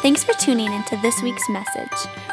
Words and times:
Thanks 0.00 0.22
for 0.22 0.32
tuning 0.34 0.72
into 0.72 0.96
this 0.98 1.20
week's 1.22 1.48
message. 1.48 1.90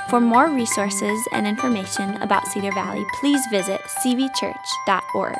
For 0.08 0.22
more 0.22 0.52
resources 0.52 1.20
and 1.32 1.48
information 1.48 2.14
about 2.22 2.46
Cedar 2.46 2.72
Valley, 2.74 3.04
please 3.20 3.42
visit 3.50 3.82
cvchurch.org. 3.82 5.38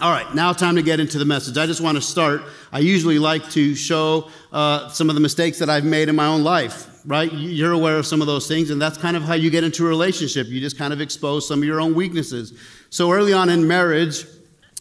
All 0.00 0.10
right, 0.10 0.34
now 0.34 0.54
time 0.54 0.76
to 0.76 0.82
get 0.82 1.00
into 1.00 1.18
the 1.18 1.26
message. 1.26 1.58
I 1.58 1.66
just 1.66 1.82
want 1.82 1.96
to 1.96 2.00
start. 2.02 2.44
I 2.72 2.78
usually 2.78 3.18
like 3.18 3.46
to 3.50 3.74
show 3.74 4.30
uh, 4.52 4.88
some 4.88 5.10
of 5.10 5.16
the 5.16 5.20
mistakes 5.20 5.58
that 5.58 5.68
I've 5.68 5.84
made 5.84 6.08
in 6.08 6.16
my 6.16 6.26
own 6.26 6.44
life, 6.44 7.02
right? 7.04 7.30
You're 7.30 7.72
aware 7.72 7.98
of 7.98 8.06
some 8.06 8.22
of 8.22 8.26
those 8.26 8.48
things, 8.48 8.70
and 8.70 8.80
that's 8.80 8.96
kind 8.96 9.14
of 9.14 9.22
how 9.22 9.34
you 9.34 9.50
get 9.50 9.64
into 9.64 9.84
a 9.84 9.88
relationship. 9.88 10.46
You 10.46 10.60
just 10.60 10.78
kind 10.78 10.94
of 10.94 11.02
expose 11.02 11.46
some 11.46 11.58
of 11.58 11.64
your 11.66 11.78
own 11.78 11.94
weaknesses. 11.94 12.58
So 12.88 13.12
early 13.12 13.34
on 13.34 13.50
in 13.50 13.68
marriage, 13.68 14.24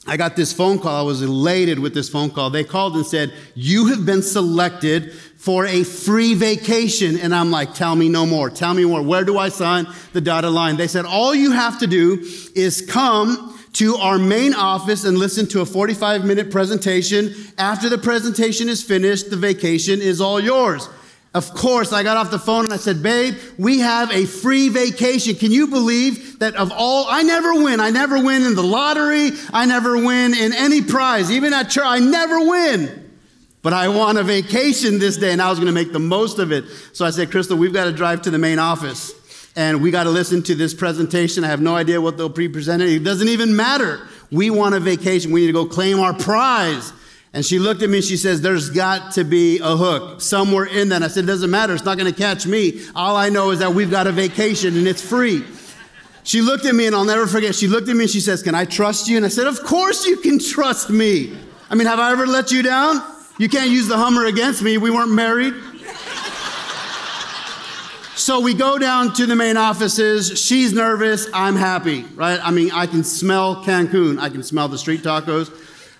I 0.09 0.16
got 0.16 0.38
this 0.38 0.54
phone 0.54 0.79
call. 0.79 0.95
I 0.95 1.02
was 1.02 1.21
elated 1.21 1.79
with 1.79 1.93
this 1.93 2.07
phone 2.07 2.29
call. 2.29 2.50
They 2.50 2.64
called 2.64 2.95
and 2.95 3.05
said, 3.05 3.34
You 3.55 3.88
have 3.88 4.05
been 4.05 4.21
selected 4.21 5.14
for 5.38 5.65
a 5.65 5.83
free 5.83 6.33
vacation. 6.33 7.17
And 7.17 7.33
I'm 7.33 7.51
like, 7.51 7.73
Tell 7.73 7.96
me 7.96 8.09
no 8.09 8.25
more. 8.25 8.50
Tell 8.50 8.73
me 8.73 8.86
more. 8.86 9.01
Where 9.01 9.23
do 9.23 9.37
I 9.37 9.50
sign 9.50 9.87
the 10.13 10.21
dotted 10.21 10.51
line? 10.51 10.77
They 10.77 10.87
said, 10.87 11.05
All 11.05 11.33
you 11.33 11.51
have 11.51 11.79
to 11.79 11.87
do 11.87 12.19
is 12.55 12.82
come 12.82 13.57
to 13.73 13.96
our 13.97 14.18
main 14.18 14.55
office 14.55 15.05
and 15.05 15.18
listen 15.18 15.46
to 15.47 15.61
a 15.61 15.65
45 15.65 16.25
minute 16.25 16.51
presentation. 16.51 17.33
After 17.57 17.89
the 17.89 17.97
presentation 17.97 18.69
is 18.69 18.82
finished, 18.83 19.29
the 19.29 19.37
vacation 19.37 20.01
is 20.01 20.19
all 20.19 20.39
yours. 20.39 20.89
Of 21.36 21.54
course, 21.54 21.93
I 21.93 22.01
got 22.01 22.18
off 22.18 22.32
the 22.32 22.39
phone 22.39 22.65
and 22.65 22.74
I 22.74 22.77
said, 22.77 23.04
Babe, 23.04 23.35
we 23.60 23.79
have 23.79 24.11
a 24.11 24.25
free 24.25 24.69
vacation. 24.69 25.35
Can 25.35 25.51
you 25.51 25.68
believe 25.68 26.39
that 26.39 26.55
of 26.55 26.71
all, 26.71 27.05
I 27.07 27.21
never 27.21 27.54
win. 27.54 27.79
I 27.79 27.91
never 27.91 28.24
win 28.24 28.43
in 28.43 28.55
the 28.55 28.63
lottery. 28.63 29.32
I 29.54 29.68
never 29.68 29.97
win 29.97 30.33
in 30.33 30.54
any 30.54 30.82
prize. 30.82 31.29
Even 31.29 31.54
at 31.54 31.69
church, 31.69 31.85
I 31.85 31.99
never 31.99 32.39
win. 32.39 33.06
But 33.67 33.73
I 33.73 33.89
want 33.89 34.17
a 34.17 34.23
vacation 34.23 34.97
this 34.97 35.17
day 35.17 35.33
and 35.33 35.41
I 35.41 35.49
was 35.49 35.59
going 35.59 35.67
to 35.67 35.73
make 35.73 35.91
the 35.91 35.99
most 35.99 36.39
of 36.39 36.53
it. 36.53 36.63
So 36.94 37.05
I 37.05 37.09
said, 37.09 37.30
Crystal, 37.30 37.57
we've 37.57 37.73
got 37.73 37.83
to 37.83 37.91
drive 37.91 38.21
to 38.21 38.30
the 38.30 38.38
main 38.38 38.59
office 38.59 39.11
and 39.57 39.81
we 39.81 39.91
got 39.91 40.05
to 40.05 40.09
listen 40.09 40.41
to 40.43 40.55
this 40.55 40.73
presentation. 40.73 41.43
I 41.43 41.47
have 41.47 41.59
no 41.59 41.75
idea 41.75 41.99
what 41.99 42.15
they'll 42.15 42.29
be 42.29 42.47
presenting. 42.47 42.87
It 42.87 43.03
doesn't 43.03 43.27
even 43.27 43.57
matter. 43.57 44.07
We 44.31 44.49
want 44.51 44.75
a 44.75 44.79
vacation. 44.79 45.33
We 45.33 45.41
need 45.41 45.47
to 45.47 45.51
go 45.51 45.65
claim 45.65 45.99
our 45.99 46.13
prize. 46.13 46.93
And 47.33 47.45
she 47.45 47.59
looked 47.59 47.81
at 47.81 47.89
me 47.89 47.97
and 47.97 48.05
she 48.05 48.15
says, 48.15 48.39
There's 48.39 48.69
got 48.69 49.11
to 49.15 49.25
be 49.25 49.59
a 49.59 49.75
hook 49.75 50.21
somewhere 50.21 50.63
in 50.63 50.87
that. 50.87 51.03
I 51.03 51.09
said, 51.09 51.25
It 51.25 51.27
doesn't 51.27 51.52
matter. 51.52 51.73
It's 51.73 51.83
not 51.83 51.97
going 51.97 52.09
to 52.09 52.17
catch 52.17 52.47
me. 52.47 52.85
All 52.95 53.17
I 53.17 53.27
know 53.27 53.52
is 53.52 53.59
that 53.59 53.73
we've 53.73 53.91
got 53.91 54.07
a 54.07 54.13
vacation 54.13 54.77
and 54.77 54.87
it's 54.87 55.02
free. 55.02 55.43
She 56.23 56.39
looked 56.39 56.65
at 56.65 56.73
me 56.73 56.87
and 56.87 56.95
I'll 56.95 57.03
never 57.03 57.27
forget. 57.27 57.53
She 57.53 57.67
looked 57.67 57.89
at 57.89 57.97
me 57.97 58.05
and 58.05 58.09
she 58.09 58.21
says, 58.21 58.41
Can 58.41 58.55
I 58.55 58.63
trust 58.63 59.09
you? 59.09 59.17
And 59.17 59.25
I 59.25 59.29
said, 59.29 59.45
Of 59.45 59.61
course 59.61 60.05
you 60.05 60.15
can 60.15 60.39
trust 60.39 60.89
me. 60.89 61.37
I 61.69 61.75
mean, 61.75 61.85
have 61.87 61.99
I 61.99 62.13
ever 62.13 62.25
let 62.25 62.49
you 62.53 62.61
down? 62.61 63.16
You 63.39 63.47
can't 63.49 63.69
use 63.69 63.88
the 63.88 63.97
Hummer 63.97 64.25
against 64.25 64.63
me. 64.63 64.77
We 64.77 64.89
weren't 64.89 65.11
married. 65.11 65.53
So 68.16 68.39
we 68.39 68.55
go 68.55 68.80
down 68.80 69.13
to 69.13 69.27
the 69.27 69.35
main 69.35 69.57
offices. 69.57 70.39
She's 70.39 70.73
nervous. 70.73 71.27
I'm 71.33 71.55
happy, 71.55 72.02
right? 72.15 72.39
I 72.43 72.49
mean, 72.49 72.71
I 72.71 72.88
can 72.88 73.03
smell 73.03 73.63
Cancun. 73.63 74.19
I 74.19 74.30
can 74.30 74.41
smell 74.41 74.67
the 74.67 74.77
street 74.77 75.03
tacos. 75.03 75.52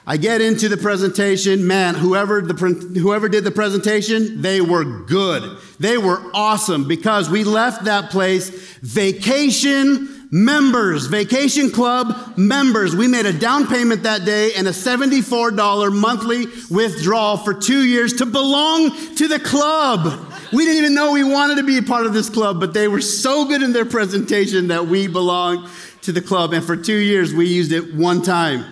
I 0.08 0.18
get 0.18 0.42
into 0.42 0.68
the 0.68 0.78
presentation. 0.78 1.68
Man, 1.68 1.94
whoever, 1.94 2.42
the, 2.42 2.56
whoever 3.00 3.30
did 3.30 3.44
the 3.44 3.52
presentation, 3.52 4.42
they 4.42 4.62
were 4.62 5.06
good. 5.06 5.60
They 5.80 6.00
were 6.00 6.20
awesome 6.34 6.88
because 6.88 7.30
we 7.30 7.44
left 7.44 7.86
that 7.86 8.10
place 8.10 8.50
vacation 8.80 10.17
members, 10.32 11.08
vacation 11.08 11.72
club 11.72 12.38
members. 12.38 12.96
We 12.96 13.08
made 13.08 13.26
a 13.26 13.34
down 13.34 13.68
payment 13.68 14.04
that 14.04 14.26
day 14.26 14.54
and 14.56 14.68
a 14.68 14.72
$74 14.72 15.94
monthly 15.94 16.46
withdrawal 16.70 17.38
for 17.38 17.54
two 17.54 17.84
years 17.86 18.14
to 18.14 18.26
belong 18.26 18.92
to 19.16 19.28
the 19.28 19.40
club. 19.40 20.34
We 20.52 20.66
didn't 20.66 20.84
even 20.84 20.96
know 20.96 21.12
we 21.12 21.24
wanted 21.24 21.58
to 21.58 21.64
be 21.64 21.78
a 21.78 21.84
part 21.84 22.06
of 22.06 22.14
this 22.14 22.30
club, 22.30 22.60
but 22.60 22.74
they 22.74 22.88
were 22.88 23.02
so 23.02 23.46
good 23.46 23.62
in 23.62 23.74
their 23.74 23.86
presentation 23.86 24.68
that 24.68 24.88
we 24.88 25.08
belonged 25.08 25.70
to 26.04 26.12
the 26.12 26.22
club. 26.22 26.54
And 26.54 26.64
for 26.64 26.76
two 26.76 26.98
years, 26.98 27.34
we 27.34 27.48
used 27.48 27.72
it 27.72 27.94
one 27.96 28.22
time. 28.22 28.66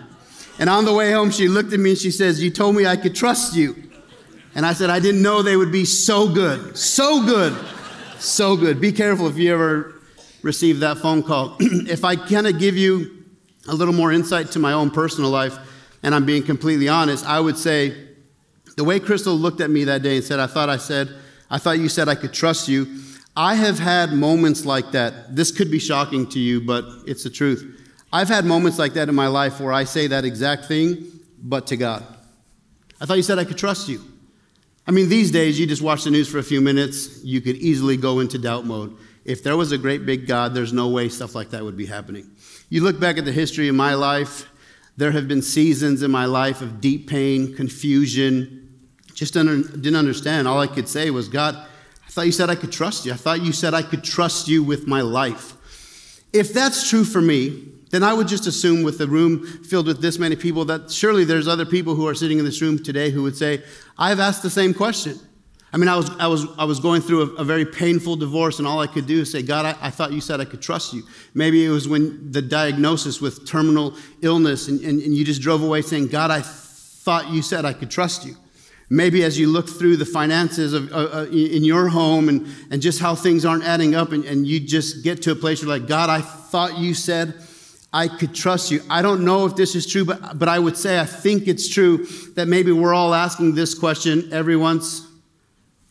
And 0.58 0.70
on 0.70 0.86
the 0.86 0.94
way 0.94 1.12
home, 1.12 1.32
she 1.32 1.48
looked 1.50 1.74
at 1.74 1.80
me 1.80 1.92
and 1.92 2.00
she 2.00 2.12
says, 2.12 2.42
You 2.42 2.50
told 2.50 2.76
me 2.76 2.86
I 2.86 2.96
could 2.96 3.14
trust 3.14 3.56
you. 3.56 3.76
And 4.56 4.66
I 4.66 4.72
said, 4.72 4.90
I 4.90 5.02
didn't 5.02 5.22
know 5.22 5.42
they 5.42 5.58
would 5.58 5.72
be 5.72 5.84
so 5.84 6.30
good. 6.30 6.78
So 6.78 7.26
good. 7.26 7.54
So 8.20 8.56
good. 8.56 8.80
Be 8.80 8.94
careful 8.94 9.28
if 9.28 9.38
you 9.38 9.54
ever 9.54 9.95
receive 10.46 10.80
that 10.82 11.00
phone 11.00 11.24
call. 11.24 11.58
if 11.60 12.06
I 12.06 12.16
kind 12.16 12.46
of 12.46 12.60
give 12.60 12.78
you 12.78 13.26
a 13.68 13.74
little 13.74 13.96
more 13.96 14.14
insight 14.14 14.52
to 14.52 14.60
my 14.60 14.74
own 14.74 14.92
personal 14.92 15.32
life, 15.32 15.58
and 16.04 16.14
I'm 16.14 16.24
being 16.24 16.44
completely 16.44 16.88
honest, 16.88 17.26
I 17.26 17.40
would 17.40 17.58
say 17.58 17.98
the 18.78 18.84
way 18.84 19.00
Crystal 19.00 19.34
looked 19.34 19.60
at 19.60 19.72
me 19.72 19.86
that 19.86 20.04
day 20.04 20.18
and 20.18 20.24
said, 20.24 20.40
I 20.40 20.46
thought 20.46 20.70
I 20.70 20.78
said, 20.78 21.10
I 21.50 21.58
thought 21.58 21.80
you 21.80 21.90
said 21.90 22.08
I 22.08 22.14
could 22.14 22.32
trust 22.32 22.68
you. 22.68 23.02
I 23.36 23.56
have 23.56 23.80
had 23.80 24.14
moments 24.14 24.66
like 24.66 24.92
that. 24.92 25.36
This 25.36 25.52
could 25.52 25.72
be 25.72 25.80
shocking 25.80 26.28
to 26.28 26.40
you, 26.40 26.62
but 26.62 26.86
it's 27.08 27.24
the 27.24 27.32
truth. 27.32 27.82
I've 28.14 28.30
had 28.30 28.46
moments 28.46 28.78
like 28.78 28.94
that 28.94 29.10
in 29.10 29.16
my 29.16 29.28
life 29.28 29.60
where 29.60 29.74
I 29.74 29.84
say 29.84 30.06
that 30.08 30.26
exact 30.26 30.66
thing, 30.66 31.08
but 31.42 31.66
to 31.68 31.76
God. 31.76 32.06
I 33.02 33.08
thought 33.08 33.18
you 33.18 33.24
said 33.24 33.40
I 33.40 33.46
could 33.46 33.58
trust 33.58 33.90
you. 33.90 34.00
I 34.86 34.92
mean, 34.92 35.10
these 35.10 35.32
days, 35.32 35.60
you 35.60 35.66
just 35.66 35.82
watch 35.82 36.04
the 36.04 36.12
news 36.12 36.30
for 36.30 36.38
a 36.38 36.44
few 36.44 36.62
minutes, 36.62 37.24
you 37.24 37.42
could 37.42 37.56
easily 37.56 37.98
go 37.98 38.20
into 38.20 38.38
doubt 38.38 38.66
mode. 38.66 38.96
If 39.26 39.44
there 39.44 39.58
was 39.58 39.72
a 39.72 39.78
great 39.78 40.06
big 40.06 40.28
God, 40.28 40.54
there's 40.54 40.72
no 40.72 40.88
way 40.88 41.10
stuff 41.10 41.36
like 41.36 41.50
that 41.50 41.64
would 41.64 41.76
be 41.76 41.88
happening. 41.88 42.30
You 42.70 42.84
look 42.84 43.00
back 43.00 43.18
at 43.18 43.26
the 43.26 43.32
history 43.32 43.68
of 43.68 43.76
my 43.76 43.96
life, 43.96 44.48
there 44.98 45.12
have 45.12 45.28
been 45.28 45.42
seasons 45.42 46.04
in 46.04 46.12
my 46.12 46.26
life 46.26 46.62
of 46.62 46.80
deep 46.80 47.10
pain, 47.10 47.54
confusion, 47.56 48.62
just 49.14 49.34
didn't 49.34 49.96
understand. 49.96 50.48
All 50.48 50.60
I 50.60 50.68
could 50.68 50.88
say 50.88 51.10
was, 51.10 51.28
God, 51.28 51.56
I 51.56 52.10
thought 52.10 52.26
you 52.26 52.32
said 52.32 52.50
I 52.50 52.56
could 52.56 52.72
trust 52.72 53.06
you. 53.06 53.14
I 53.14 53.16
thought 53.16 53.42
you 53.42 53.52
said 53.52 53.74
I 53.74 53.82
could 53.82 54.04
trust 54.04 54.48
you 54.48 54.64
with 54.64 54.88
my 54.88 55.02
life. 55.02 55.54
If 56.32 56.54
that's 56.54 56.90
true 56.90 57.04
for 57.04 57.22
me, 57.22 57.64
then 57.92 58.04
I 58.04 58.14
would 58.14 58.28
just 58.28 58.46
assume 58.46 58.84
with 58.84 58.98
the 58.98 59.08
room 59.08 59.46
filled 59.46 59.88
with 59.88 60.02
this 60.02 60.20
many 60.20 60.36
people 60.36 60.66
that 60.66 60.92
surely 60.92 61.24
there's 61.24 61.48
other 61.48 61.66
people 61.66 61.96
who 61.96 62.08
are 62.08 62.14
sitting 62.14 62.40
in 62.40 62.46
this 62.46 62.62
room 62.62 62.82
today 62.82 63.10
who 63.10 63.24
would 63.24 63.38
say, 63.38 63.64
I've 63.98 64.20
asked 64.20 64.44
the 64.44 64.50
same 64.50 64.74
question. 64.74 65.18
I 65.76 65.78
mean, 65.78 65.90
I 65.90 65.98
was, 65.98 66.10
I 66.20 66.28
was, 66.28 66.46
I 66.58 66.64
was 66.64 66.80
going 66.80 67.02
through 67.02 67.36
a, 67.36 67.42
a 67.42 67.44
very 67.44 67.66
painful 67.66 68.16
divorce, 68.16 68.60
and 68.60 68.68
all 68.68 68.80
I 68.80 68.88
could 68.88 69.06
do 69.06 69.20
is 69.20 69.30
say, 69.30 69.42
God, 69.42 69.66
I, 69.66 69.88
I, 69.88 69.90
thought 69.90 70.14
you 70.14 70.22
said 70.22 70.40
I 70.40 70.46
could 70.46 70.62
trust 70.62 70.94
you. 70.94 71.04
Maybe 71.34 71.66
it 71.66 71.70
was 71.70 71.86
when 71.86 72.32
the 72.32 72.42
diagnosis 72.42 73.20
with 73.20 73.46
terminal 73.46 73.94
illness, 74.22 74.70
and, 74.70 74.80
and, 74.80 75.02
and 75.02 75.14
you 75.14 75.26
just 75.26 75.42
drove 75.42 75.62
away 75.62 75.82
saying, 75.82 76.08
God, 76.08 76.32
I 76.32 76.40
thought 76.40 77.30
you 77.30 77.42
said 77.42 77.66
I 77.66 77.74
could 77.74 77.92
trust 77.92 78.26
you. 78.26 78.38
Maybe 78.90 79.26
as 79.26 79.38
you 79.38 79.48
look 79.48 79.68
through 79.68 79.98
the 79.98 80.06
finances 80.06 80.72
of, 80.72 80.94
uh, 80.94 80.96
uh, 80.96 81.26
in 81.26 81.66
your 81.66 81.90
home 81.90 82.30
and, 82.30 82.48
and 82.72 82.82
just 82.82 83.02
how 83.02 83.14
things 83.14 83.44
aren't 83.44 83.66
adding 83.66 83.96
up, 83.96 84.14
and, 84.14 84.24
and 84.24 84.48
you 84.48 84.62
just 84.62 85.04
get 85.04 85.24
to 85.24 85.34
a 85.34 85.36
place 85.36 85.62
where, 85.62 85.78
like, 85.78 85.90
God, 85.90 86.10
I 86.10 86.22
thought 86.22 86.78
you 86.78 86.94
said 86.94 87.34
I 87.92 88.08
could 88.08 88.34
trust 88.34 88.72
you. 88.72 88.80
I 88.90 89.02
don't 89.02 89.26
know 89.26 89.46
if 89.46 89.58
this 89.58 89.76
is 89.76 89.86
true, 89.86 90.06
but, 90.06 90.40
but 90.40 90.48
I 90.48 90.58
would 90.58 90.78
say 90.78 91.02
I 91.02 91.06
think 91.06 91.50
it's 91.50 91.68
true 91.68 92.08
that 92.36 92.48
maybe 92.48 92.72
we're 92.72 92.94
all 92.94 93.14
asking 93.14 93.56
this 93.56 93.74
question 93.74 94.30
every 94.32 94.56
once 94.56 95.05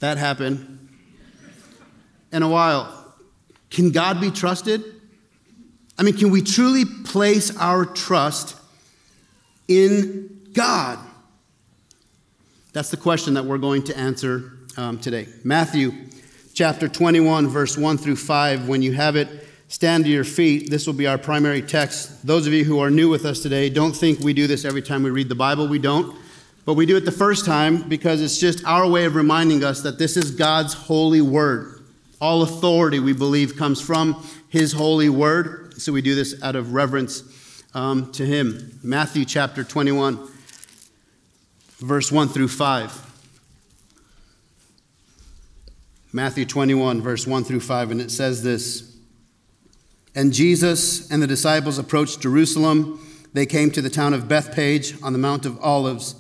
that 0.05 0.19
happened 0.19 0.89
in 2.31 2.43
a 2.43 2.49
while. 2.49 3.15
Can 3.71 3.91
God 3.91 4.21
be 4.21 4.31
trusted? 4.31 4.85
I 5.99 6.03
mean, 6.03 6.17
can 6.17 6.31
we 6.31 6.43
truly 6.43 6.85
place 6.85 7.57
our 7.57 7.85
trust 7.85 8.57
in 9.67 10.49
God? 10.53 10.99
That's 12.73 12.91
the 12.91 12.97
question 12.97 13.35
that 13.35 13.45
we're 13.45 13.59
going 13.59 13.85
to 13.85 13.97
answer 13.97 14.59
um, 14.77 14.99
today. 14.99 15.29
Matthew 15.43 15.93
chapter 16.53 16.89
21, 16.89 17.49
verse 17.49 17.79
1 17.79 17.97
through 17.97 18.17
5. 18.17 18.69
When 18.69 18.83
you 18.83 18.93
have 18.93 19.17
it, 19.17 19.29
stand 19.69 20.05
to 20.05 20.11
your 20.11 20.25
feet. 20.25 20.71
This 20.71 20.87
will 20.87 20.95
be 20.95 21.07
our 21.07 21.19
primary 21.19 21.63
text. 21.63 22.27
Those 22.27 22.47
of 22.47 22.53
you 22.53 22.65
who 22.65 22.81
are 22.81 22.91
new 22.91 23.09
with 23.09 23.25
us 23.25 23.41
today, 23.41 23.71
don't 23.71 23.95
think 23.95 24.19
we 24.21 24.35
do 24.35 24.47
this 24.47 24.65
every 24.65 24.83
time 24.83 25.03
we 25.03 25.11
read 25.11 25.29
the 25.29 25.35
Bible. 25.35 25.67
We 25.67 25.79
don't. 25.79 26.17
But 26.65 26.75
we 26.75 26.87
do 26.87 26.97
it 26.97 27.05
the 27.05 27.13
first 27.13 27.45
time 27.45 27.89
because 27.89 28.23
it's 28.23 28.39
just 28.39 28.65
our 28.65 28.89
way 28.89 29.05
of 29.05 29.15
reminding 29.15 29.65
us 29.65 29.83
that 29.83 29.99
this 29.99 30.17
is 30.17 30.31
God's 30.31 30.75
holy 30.75 31.21
word. 31.21 31.85
All 32.21 32.43
authority, 32.43 33.01
we 33.01 33.13
believe, 33.13 33.57
comes 33.57 33.81
from 33.81 34.27
His 34.49 34.73
holy 34.73 35.09
word. 35.09 35.81
So 35.81 35.93
we 35.93 36.01
do 36.01 36.15
this 36.15 36.43
out 36.43 36.57
of 36.57 36.73
reverence 36.73 37.23
um, 37.75 38.11
to 38.13 38.25
Him. 38.25 38.79
Matthew 38.83 39.25
chapter 39.25 39.63
21 39.63 40.31
verse 41.85 42.11
1 42.11 42.29
through 42.29 42.49
5. 42.49 43.01
Matthew 46.13 46.45
21, 46.45 47.03
verse 47.03 47.27
1 47.27 47.45
through 47.45 47.61
5, 47.61 47.91
and 47.91 48.01
it 48.01 48.11
says 48.11 48.43
this 48.43 48.97
And 50.15 50.33
Jesus 50.33 51.11
and 51.11 51.23
the 51.23 51.27
disciples 51.27 51.79
approached 51.79 52.21
Jerusalem. 52.21 53.01
They 53.33 53.47
came 53.47 53.71
to 53.73 53.83
the 53.83 53.91
town 53.91 54.15
of 54.15 54.29
Bethphage 54.29 54.95
on 55.03 55.13
the 55.13 55.19
Mount 55.19 55.45
of 55.45 55.59
Olives. 55.61 56.15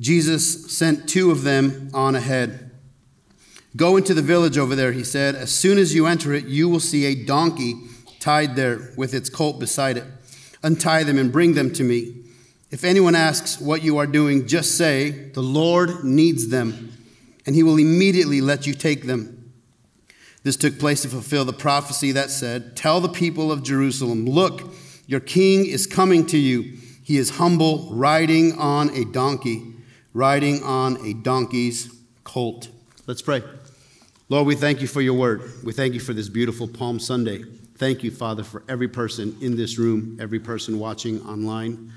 Jesus 0.00 0.76
sent 0.76 1.08
two 1.08 1.30
of 1.30 1.42
them 1.42 1.90
on 1.92 2.14
ahead. 2.14 2.70
Go 3.76 3.96
into 3.96 4.14
the 4.14 4.22
village 4.22 4.56
over 4.56 4.74
there, 4.74 4.92
he 4.92 5.04
said. 5.04 5.34
As 5.34 5.50
soon 5.50 5.78
as 5.78 5.94
you 5.94 6.06
enter 6.06 6.32
it, 6.32 6.46
you 6.46 6.68
will 6.68 6.80
see 6.80 7.04
a 7.06 7.24
donkey 7.24 7.74
tied 8.20 8.56
there 8.56 8.92
with 8.96 9.14
its 9.14 9.28
colt 9.28 9.58
beside 9.58 9.96
it. 9.96 10.04
Untie 10.62 11.04
them 11.04 11.18
and 11.18 11.32
bring 11.32 11.54
them 11.54 11.72
to 11.74 11.84
me. 11.84 12.24
If 12.70 12.84
anyone 12.84 13.14
asks 13.14 13.60
what 13.60 13.82
you 13.82 13.98
are 13.98 14.06
doing, 14.06 14.46
just 14.46 14.76
say, 14.76 15.30
The 15.30 15.42
Lord 15.42 16.04
needs 16.04 16.48
them, 16.48 16.92
and 17.46 17.54
he 17.54 17.62
will 17.62 17.78
immediately 17.78 18.40
let 18.40 18.66
you 18.66 18.74
take 18.74 19.06
them. 19.06 19.52
This 20.42 20.56
took 20.56 20.78
place 20.78 21.02
to 21.02 21.08
fulfill 21.08 21.44
the 21.44 21.52
prophecy 21.52 22.12
that 22.12 22.30
said, 22.30 22.76
Tell 22.76 23.00
the 23.00 23.08
people 23.08 23.50
of 23.50 23.62
Jerusalem, 23.62 24.26
look, 24.26 24.74
your 25.06 25.20
king 25.20 25.66
is 25.66 25.86
coming 25.86 26.26
to 26.26 26.38
you. 26.38 26.76
He 27.02 27.16
is 27.16 27.30
humble, 27.30 27.88
riding 27.94 28.58
on 28.58 28.90
a 28.90 29.04
donkey, 29.04 29.74
riding 30.12 30.62
on 30.62 31.04
a 31.06 31.14
donkey's 31.14 31.94
colt. 32.24 32.68
Let's 33.06 33.22
pray. 33.22 33.42
Lord, 34.28 34.46
we 34.46 34.54
thank 34.54 34.80
you 34.80 34.86
for 34.86 35.00
your 35.00 35.14
word. 35.14 35.42
We 35.64 35.72
thank 35.72 35.94
you 35.94 36.00
for 36.00 36.12
this 36.12 36.28
beautiful 36.28 36.68
Palm 36.68 37.00
Sunday. 37.00 37.44
Thank 37.76 38.02
you, 38.02 38.10
Father, 38.10 38.42
for 38.42 38.62
every 38.68 38.88
person 38.88 39.36
in 39.40 39.56
this 39.56 39.78
room, 39.78 40.18
every 40.20 40.40
person 40.40 40.78
watching 40.78 41.22
online. 41.22 41.92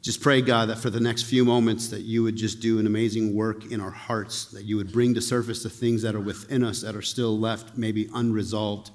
Just 0.00 0.20
pray, 0.20 0.42
God, 0.42 0.68
that 0.68 0.78
for 0.78 0.90
the 0.90 0.98
next 0.98 1.22
few 1.22 1.44
moments 1.44 1.86
that 1.88 2.00
you 2.00 2.24
would 2.24 2.34
just 2.34 2.58
do 2.58 2.80
an 2.80 2.86
amazing 2.86 3.36
work 3.36 3.70
in 3.70 3.80
our 3.80 3.92
hearts, 3.92 4.46
that 4.46 4.64
you 4.64 4.76
would 4.76 4.90
bring 4.90 5.14
to 5.14 5.20
surface 5.20 5.62
the 5.62 5.70
things 5.70 6.02
that 6.02 6.16
are 6.16 6.20
within 6.20 6.64
us 6.64 6.80
that 6.80 6.96
are 6.96 7.02
still 7.02 7.38
left, 7.38 7.78
maybe 7.78 8.08
unresolved. 8.12 8.90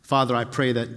Father, 0.00 0.34
I 0.34 0.44
pray 0.44 0.72
that 0.72 0.88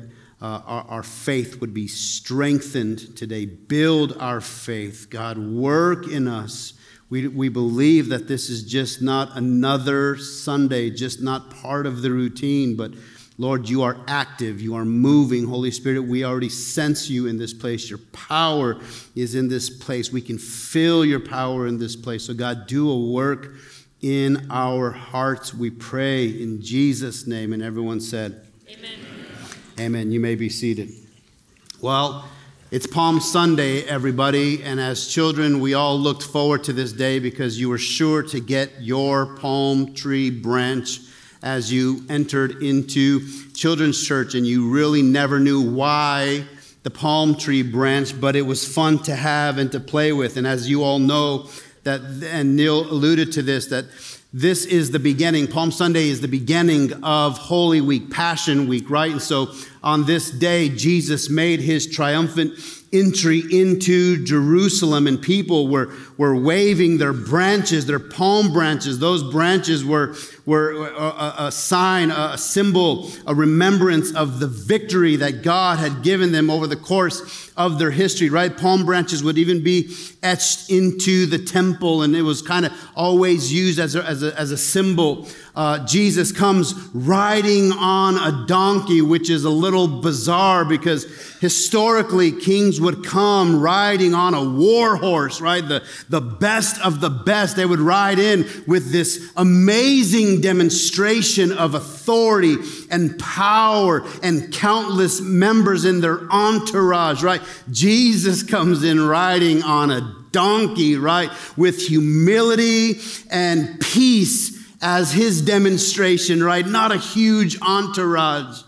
uh, 0.41 0.61
our, 0.65 0.85
our 0.87 1.03
faith 1.03 1.59
would 1.59 1.73
be 1.73 1.87
strengthened 1.87 3.17
today. 3.17 3.45
Build 3.45 4.15
our 4.19 4.39
faith. 4.39 5.07
God, 5.09 5.37
work 5.37 6.07
in 6.07 6.29
us. 6.29 6.73
We, 7.11 7.27
we 7.27 7.49
believe 7.49 8.07
that 8.09 8.27
this 8.29 8.49
is 8.49 8.63
just 8.63 9.01
not 9.01 9.35
another 9.35 10.17
Sunday, 10.17 10.89
just 10.89 11.21
not 11.21 11.51
part 11.51 11.85
of 11.85 12.01
the 12.01 12.09
routine, 12.09 12.77
but 12.77 12.93
Lord, 13.37 13.67
you 13.67 13.83
are 13.83 13.97
active, 14.07 14.61
you 14.61 14.75
are 14.75 14.85
moving. 14.85 15.45
Holy 15.45 15.71
Spirit, 15.71 15.99
we 16.01 16.23
already 16.23 16.47
sense 16.47 17.09
you 17.09 17.27
in 17.27 17.37
this 17.37 17.53
place. 17.53 17.89
Your 17.89 17.99
power 18.13 18.79
is 19.13 19.35
in 19.35 19.49
this 19.49 19.69
place. 19.69 20.11
We 20.11 20.21
can 20.21 20.37
feel 20.37 21.03
your 21.03 21.19
power 21.19 21.67
in 21.67 21.77
this 21.77 21.95
place. 21.95 22.23
So, 22.23 22.33
God, 22.33 22.65
do 22.65 22.89
a 22.89 23.11
work 23.11 23.55
in 24.01 24.47
our 24.49 24.91
hearts, 24.91 25.53
we 25.53 25.69
pray 25.69 26.27
in 26.27 26.61
Jesus' 26.61 27.27
name. 27.27 27.53
And 27.53 27.61
everyone 27.61 27.99
said, 27.99 28.47
Amen. 28.69 28.91
Amen. 29.79 30.11
You 30.11 30.19
may 30.19 30.35
be 30.35 30.49
seated. 30.49 30.89
Well, 31.81 32.25
it's 32.71 32.87
Palm 32.87 33.19
Sunday, 33.19 33.83
everybody, 33.83 34.63
and 34.63 34.79
as 34.79 35.05
children, 35.05 35.59
we 35.59 35.73
all 35.73 35.99
looked 35.99 36.23
forward 36.23 36.63
to 36.63 36.71
this 36.71 36.93
day 36.93 37.19
because 37.19 37.59
you 37.59 37.67
were 37.67 37.77
sure 37.77 38.23
to 38.23 38.39
get 38.39 38.71
your 38.79 39.35
palm 39.35 39.93
tree 39.93 40.29
branch 40.29 41.01
as 41.43 41.69
you 41.69 42.05
entered 42.07 42.63
into 42.63 43.27
children's 43.51 44.01
church 44.01 44.35
and 44.35 44.47
you 44.47 44.69
really 44.69 45.01
never 45.01 45.37
knew 45.37 45.59
why 45.59 46.45
the 46.83 46.89
palm 46.89 47.35
tree 47.35 47.61
branch, 47.61 48.19
but 48.21 48.37
it 48.37 48.43
was 48.43 48.65
fun 48.65 48.99
to 48.99 49.17
have 49.17 49.57
and 49.57 49.69
to 49.73 49.79
play 49.81 50.13
with. 50.13 50.37
And 50.37 50.47
as 50.47 50.69
you 50.69 50.81
all 50.81 50.99
know, 50.99 51.49
that 51.83 51.99
and 52.23 52.55
Neil 52.55 52.89
alluded 52.89 53.33
to 53.33 53.41
this, 53.41 53.65
that 53.67 53.83
this 54.33 54.65
is 54.65 54.91
the 54.91 54.99
beginning. 54.99 55.45
Palm 55.47 55.71
Sunday 55.71 56.07
is 56.07 56.21
the 56.21 56.27
beginning 56.27 56.93
of 57.03 57.37
Holy 57.37 57.81
Week, 57.81 58.09
Passion 58.09 58.67
Week, 58.69 58.89
right? 58.89 59.11
And 59.11 59.21
so 59.21 59.53
on 59.83 60.05
this 60.05 60.31
day, 60.31 60.69
Jesus 60.69 61.29
made 61.29 61.59
his 61.59 61.85
triumphant 61.85 62.53
entry 62.93 63.43
into 63.51 64.23
Jerusalem, 64.23 65.05
and 65.05 65.21
people 65.21 65.67
were, 65.67 65.93
were 66.21 66.35
waving 66.35 66.99
their 66.99 67.13
branches, 67.13 67.87
their 67.87 67.97
palm 67.97 68.53
branches. 68.53 68.99
Those 68.99 69.23
branches 69.23 69.83
were, 69.83 70.13
were 70.45 70.85
a, 70.85 71.33
a 71.47 71.51
sign, 71.51 72.11
a 72.11 72.37
symbol, 72.37 73.09
a 73.25 73.33
remembrance 73.33 74.13
of 74.13 74.39
the 74.39 74.45
victory 74.45 75.15
that 75.15 75.41
God 75.41 75.79
had 75.79 76.03
given 76.03 76.31
them 76.31 76.51
over 76.51 76.67
the 76.67 76.75
course 76.75 77.51
of 77.57 77.79
their 77.79 77.89
history, 77.89 78.29
right? 78.29 78.55
Palm 78.55 78.85
branches 78.85 79.23
would 79.23 79.39
even 79.39 79.63
be 79.63 79.95
etched 80.21 80.69
into 80.69 81.25
the 81.25 81.39
temple, 81.39 82.03
and 82.03 82.15
it 82.15 82.21
was 82.21 82.43
kind 82.43 82.67
of 82.67 82.73
always 82.95 83.51
used 83.51 83.79
as 83.79 83.95
a, 83.95 84.03
as 84.05 84.21
a, 84.21 84.39
as 84.39 84.51
a 84.51 84.57
symbol. 84.57 85.27
Uh, 85.53 85.85
Jesus 85.85 86.31
comes 86.31 86.73
riding 86.93 87.71
on 87.73 88.15
a 88.15 88.45
donkey, 88.47 89.01
which 89.01 89.29
is 89.29 89.43
a 89.43 89.49
little 89.49 90.01
bizarre 90.01 90.63
because 90.63 91.03
historically 91.39 92.31
kings 92.31 92.79
would 92.79 93.03
come 93.05 93.59
riding 93.61 94.13
on 94.13 94.33
a 94.33 94.43
war 94.43 94.95
horse, 94.95 95.41
right? 95.41 95.67
The, 95.67 95.83
the 96.11 96.21
best 96.21 96.79
of 96.81 97.01
the 97.01 97.09
best. 97.09 97.55
They 97.55 97.65
would 97.65 97.79
ride 97.79 98.19
in 98.19 98.47
with 98.67 98.91
this 98.91 99.31
amazing 99.35 100.41
demonstration 100.41 101.51
of 101.51 101.73
authority 101.73 102.57
and 102.91 103.17
power 103.17 104.03
and 104.21 104.53
countless 104.53 105.21
members 105.21 105.85
in 105.85 106.01
their 106.01 106.29
entourage, 106.31 107.23
right? 107.23 107.41
Jesus 107.71 108.43
comes 108.43 108.83
in 108.83 108.99
riding 108.99 109.63
on 109.63 109.89
a 109.89 110.15
donkey, 110.31 110.97
right? 110.97 111.31
With 111.57 111.79
humility 111.79 112.99
and 113.29 113.79
peace 113.79 114.59
as 114.81 115.11
his 115.11 115.41
demonstration, 115.41 116.43
right? 116.43 116.65
Not 116.65 116.91
a 116.91 116.97
huge 116.97 117.59
entourage. 117.61 118.63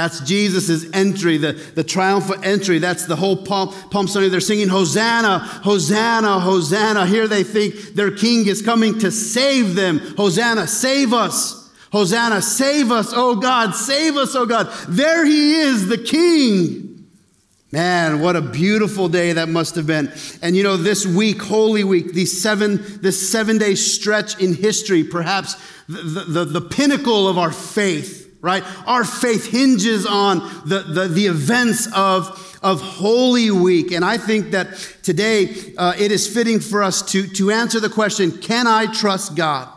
That's 0.00 0.20
Jesus' 0.20 0.86
entry, 0.94 1.36
the, 1.36 1.52
the 1.52 1.84
triumphant 1.84 2.46
entry. 2.46 2.78
That's 2.78 3.04
the 3.04 3.16
whole 3.16 3.36
Palm, 3.36 3.68
Palm 3.90 4.08
Sunday. 4.08 4.30
They're 4.30 4.40
singing, 4.40 4.68
Hosanna, 4.68 5.40
Hosanna, 5.40 6.40
Hosanna. 6.40 7.04
Here 7.04 7.28
they 7.28 7.44
think 7.44 7.74
their 7.96 8.10
king 8.10 8.46
is 8.46 8.62
coming 8.62 8.98
to 9.00 9.10
save 9.10 9.74
them. 9.74 9.98
Hosanna, 10.16 10.66
save 10.68 11.12
us. 11.12 11.70
Hosanna, 11.92 12.40
save 12.40 12.90
us, 12.90 13.12
oh 13.14 13.36
God, 13.36 13.74
save 13.74 14.16
us, 14.16 14.34
oh 14.34 14.46
God. 14.46 14.72
There 14.88 15.26
he 15.26 15.60
is, 15.60 15.88
the 15.88 15.98
king. 15.98 17.06
Man, 17.70 18.20
what 18.20 18.36
a 18.36 18.40
beautiful 18.40 19.06
day 19.06 19.34
that 19.34 19.50
must 19.50 19.74
have 19.74 19.86
been. 19.86 20.10
And 20.40 20.56
you 20.56 20.62
know, 20.62 20.78
this 20.78 21.04
week, 21.04 21.42
Holy 21.42 21.84
Week, 21.84 22.14
these 22.14 22.40
seven, 22.40 22.82
this 23.02 23.30
seven 23.30 23.58
day 23.58 23.74
stretch 23.74 24.40
in 24.40 24.54
history, 24.54 25.04
perhaps 25.04 25.56
the, 25.88 26.24
the, 26.26 26.44
the 26.46 26.60
pinnacle 26.62 27.28
of 27.28 27.36
our 27.36 27.52
faith, 27.52 28.19
right? 28.40 28.64
Our 28.86 29.04
faith 29.04 29.46
hinges 29.46 30.06
on 30.06 30.38
the, 30.66 30.80
the, 30.80 31.08
the 31.08 31.26
events 31.26 31.88
of, 31.94 32.58
of 32.62 32.80
Holy 32.80 33.50
Week. 33.50 33.92
And 33.92 34.04
I 34.04 34.18
think 34.18 34.52
that 34.52 34.76
today 35.02 35.74
uh, 35.76 35.94
it 35.98 36.10
is 36.10 36.32
fitting 36.32 36.60
for 36.60 36.82
us 36.82 37.02
to, 37.12 37.26
to 37.26 37.50
answer 37.50 37.80
the 37.80 37.90
question 37.90 38.30
can 38.38 38.66
I 38.66 38.86
trust 38.92 39.36
God? 39.36 39.68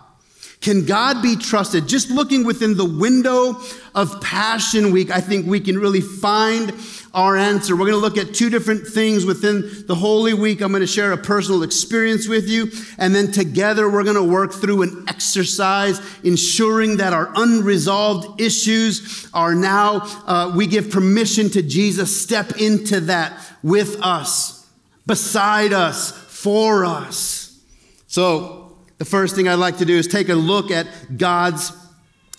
Can 0.61 0.85
God 0.85 1.21
be 1.21 1.35
trusted? 1.35 1.87
Just 1.87 2.09
looking 2.09 2.45
within 2.45 2.77
the 2.77 2.85
window 2.85 3.61
of 3.93 4.21
Passion 4.21 4.93
Week, 4.93 5.11
I 5.11 5.19
think 5.19 5.45
we 5.45 5.59
can 5.59 5.77
really 5.77 5.99
find 5.99 6.73
our 7.13 7.37
answer. 7.37 7.75
We're 7.75 7.85
going 7.85 7.91
to 7.91 7.97
look 7.97 8.17
at 8.17 8.33
two 8.33 8.49
different 8.49 8.87
things 8.87 9.23
within 9.25 9.85
the 9.85 9.93
Holy 9.95 10.33
Week. 10.33 10.61
I'm 10.61 10.71
going 10.71 10.81
to 10.81 10.87
share 10.87 11.11
a 11.11 11.17
personal 11.17 11.61
experience 11.61 12.27
with 12.27 12.49
you, 12.49 12.71
and 12.97 13.13
then 13.13 13.31
together 13.31 13.89
we're 13.89 14.03
going 14.03 14.15
to 14.15 14.23
work 14.23 14.51
through 14.51 14.81
an 14.81 15.05
exercise 15.07 16.01
ensuring 16.23 16.97
that 16.97 17.13
our 17.13 17.31
unresolved 17.35 18.41
issues 18.41 19.29
are 19.33 19.53
now, 19.53 20.01
uh, 20.25 20.51
we 20.55 20.65
give 20.65 20.89
permission 20.89 21.49
to 21.51 21.61
Jesus 21.61 22.19
step 22.19 22.57
into 22.59 22.99
that 23.01 23.33
with 23.61 24.01
us, 24.01 24.67
beside 25.05 25.71
us, 25.71 26.11
for 26.11 26.83
us. 26.83 27.59
So, 28.07 28.75
the 28.97 29.05
first 29.05 29.35
thing 29.35 29.47
I'd 29.47 29.55
like 29.55 29.77
to 29.79 29.85
do 29.85 29.97
is 29.97 30.07
take 30.07 30.29
a 30.29 30.35
look 30.35 30.71
at 30.71 30.87
God's 31.17 31.73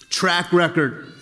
track 0.08 0.52
record 0.52 1.13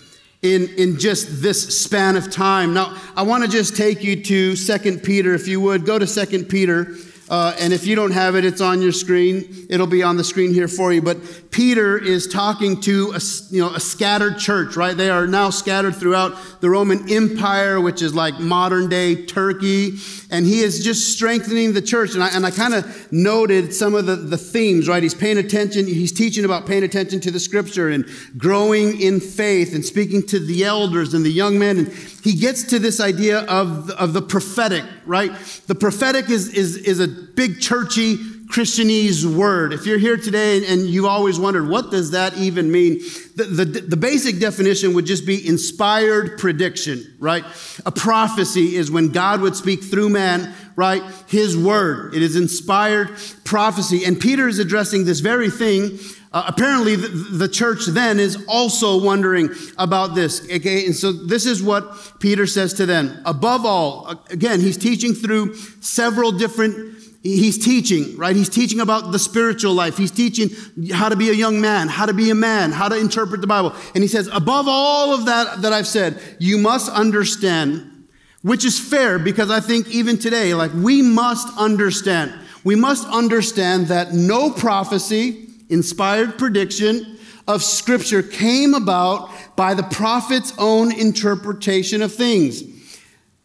in, 0.43 0.69
in 0.77 0.99
just 0.99 1.41
this 1.41 1.81
span 1.81 2.15
of 2.15 2.29
time. 2.29 2.73
Now, 2.73 2.97
I 3.15 3.23
want 3.23 3.43
to 3.43 3.49
just 3.49 3.75
take 3.75 4.03
you 4.03 4.21
to 4.23 4.55
Second 4.55 5.01
Peter, 5.01 5.33
if 5.33 5.47
you 5.47 5.59
would. 5.61 5.85
Go 5.85 5.97
to 5.97 6.05
Second 6.05 6.45
Peter 6.45 6.95
uh, 7.33 7.55
and 7.57 7.73
if 7.73 7.87
you 7.87 7.95
don't 7.95 8.11
have 8.11 8.35
it, 8.35 8.45
it's 8.45 8.61
on 8.61 8.79
your 8.79 8.91
screen. 8.91 9.65
It'll 9.67 9.87
be 9.87 10.03
on 10.03 10.17
the 10.17 10.23
screen 10.23 10.53
here 10.53 10.67
for 10.67 10.93
you. 10.93 11.01
But 11.01 11.49
Peter 11.49 11.97
is 11.97 12.27
talking 12.27 12.79
to 12.81 13.11
a, 13.15 13.19
you 13.49 13.59
know, 13.59 13.73
a 13.73 13.79
scattered 13.79 14.37
church, 14.37 14.75
right? 14.75 14.95
They 14.95 15.09
are 15.09 15.25
now 15.25 15.49
scattered 15.49 15.95
throughout 15.95 16.61
the 16.61 16.69
Roman 16.69 17.11
Empire, 17.11 17.81
which 17.81 18.03
is 18.03 18.13
like 18.13 18.39
modern 18.39 18.87
day 18.87 19.25
Turkey. 19.25 19.93
And 20.29 20.45
he 20.45 20.59
is 20.59 20.83
just 20.83 21.11
strengthening 21.11 21.73
the 21.73 21.81
church. 21.81 22.13
And 22.13 22.23
I, 22.23 22.35
and 22.35 22.45
I 22.45 22.51
kind 22.51 22.75
of 22.75 23.11
noted 23.11 23.73
some 23.73 23.95
of 23.95 24.05
the, 24.05 24.15
the 24.15 24.37
themes, 24.37 24.87
right? 24.87 25.01
He's 25.01 25.15
paying 25.15 25.39
attention. 25.39 25.87
He's 25.87 26.11
teaching 26.11 26.45
about 26.45 26.67
paying 26.67 26.83
attention 26.83 27.19
to 27.21 27.31
the 27.31 27.39
scripture 27.39 27.89
and 27.89 28.05
growing 28.37 29.01
in 29.01 29.19
faith 29.19 29.73
and 29.73 29.83
speaking 29.83 30.21
to 30.27 30.37
the 30.37 30.65
elders 30.65 31.15
and 31.15 31.25
the 31.25 31.31
young 31.31 31.57
men. 31.57 31.79
And 31.79 31.87
he 32.23 32.35
gets 32.35 32.61
to 32.65 32.77
this 32.77 32.99
idea 32.99 33.39
of, 33.45 33.89
of 33.89 34.13
the 34.13 34.21
prophetic, 34.21 34.85
right? 35.07 35.31
The 35.65 35.73
prophetic 35.75 36.29
is, 36.29 36.49
is, 36.49 36.77
is 36.77 36.99
a 36.99 37.22
big 37.35 37.59
churchy 37.59 38.17
Christianese 38.53 39.25
word. 39.25 39.73
If 39.73 39.87
you're 39.87 39.97
here 39.97 40.15
today 40.15 40.63
and 40.67 40.81
you've 40.81 41.05
always 41.05 41.39
wondered, 41.39 41.67
what 41.67 41.89
does 41.89 42.11
that 42.11 42.37
even 42.37 42.71
mean? 42.71 42.99
The, 43.35 43.45
the, 43.45 43.65
the, 43.65 43.97
basic 43.97 44.39
definition 44.39 44.93
would 44.93 45.07
just 45.07 45.25
be 45.25 45.47
inspired 45.47 46.37
prediction, 46.37 47.15
right? 47.17 47.43
A 47.87 47.91
prophecy 47.91 48.75
is 48.75 48.91
when 48.91 49.09
God 49.09 49.41
would 49.41 49.55
speak 49.55 49.83
through 49.83 50.09
man, 50.09 50.53
right? 50.75 51.01
His 51.27 51.57
word. 51.57 52.13
It 52.13 52.21
is 52.21 52.35
inspired 52.35 53.17
prophecy. 53.43 54.05
And 54.05 54.19
Peter 54.19 54.47
is 54.47 54.59
addressing 54.59 55.05
this 55.05 55.19
very 55.19 55.49
thing. 55.49 55.97
Uh, 56.31 56.43
apparently, 56.47 56.95
the, 56.95 57.07
the 57.07 57.47
church 57.47 57.87
then 57.87 58.19
is 58.19 58.45
also 58.47 59.03
wondering 59.03 59.49
about 59.79 60.13
this. 60.13 60.43
Okay, 60.43 60.85
and 60.85 60.95
so 60.95 61.11
this 61.11 61.47
is 61.47 61.63
what 61.63 62.19
Peter 62.19 62.45
says 62.45 62.73
to 62.75 62.85
them. 62.85 63.19
Above 63.25 63.65
all, 63.65 64.25
again, 64.29 64.59
he's 64.59 64.77
teaching 64.77 65.13
through 65.13 65.55
several 65.55 66.31
different 66.31 67.02
He's 67.23 67.57
teaching, 67.57 68.17
right? 68.17 68.35
He's 68.35 68.49
teaching 68.49 68.81
about 68.81 69.13
the 69.13 69.19
spiritual 69.19 69.73
life. 69.73 69.95
He's 69.95 70.11
teaching 70.11 70.49
how 70.91 71.07
to 71.07 71.15
be 71.15 71.29
a 71.29 71.33
young 71.33 71.61
man, 71.61 71.87
how 71.87 72.05
to 72.05 72.13
be 72.13 72.29
a 72.29 72.35
man, 72.35 72.73
how 72.73 72.89
to 72.89 72.97
interpret 72.97 73.39
the 73.39 73.47
Bible. 73.47 73.73
And 73.95 74.03
he 74.03 74.09
says, 74.09 74.27
above 74.27 74.65
all 74.67 75.13
of 75.13 75.25
that 75.27 75.61
that 75.61 75.71
I've 75.71 75.87
said, 75.87 76.19
you 76.39 76.57
must 76.57 76.91
understand, 76.91 78.09
which 78.41 78.65
is 78.65 78.77
fair 78.77 79.19
because 79.19 79.49
I 79.49 79.61
think 79.61 79.87
even 79.87 80.17
today, 80.17 80.53
like 80.53 80.73
we 80.73 81.01
must 81.01 81.57
understand. 81.57 82.33
We 82.65 82.75
must 82.75 83.07
understand 83.07 83.87
that 83.87 84.13
no 84.13 84.51
prophecy, 84.51 85.47
inspired 85.69 86.37
prediction 86.37 87.17
of 87.47 87.63
scripture 87.63 88.21
came 88.21 88.73
about 88.73 89.29
by 89.55 89.75
the 89.75 89.83
prophet's 89.83 90.53
own 90.57 90.91
interpretation 90.91 92.01
of 92.01 92.13
things. 92.13 92.63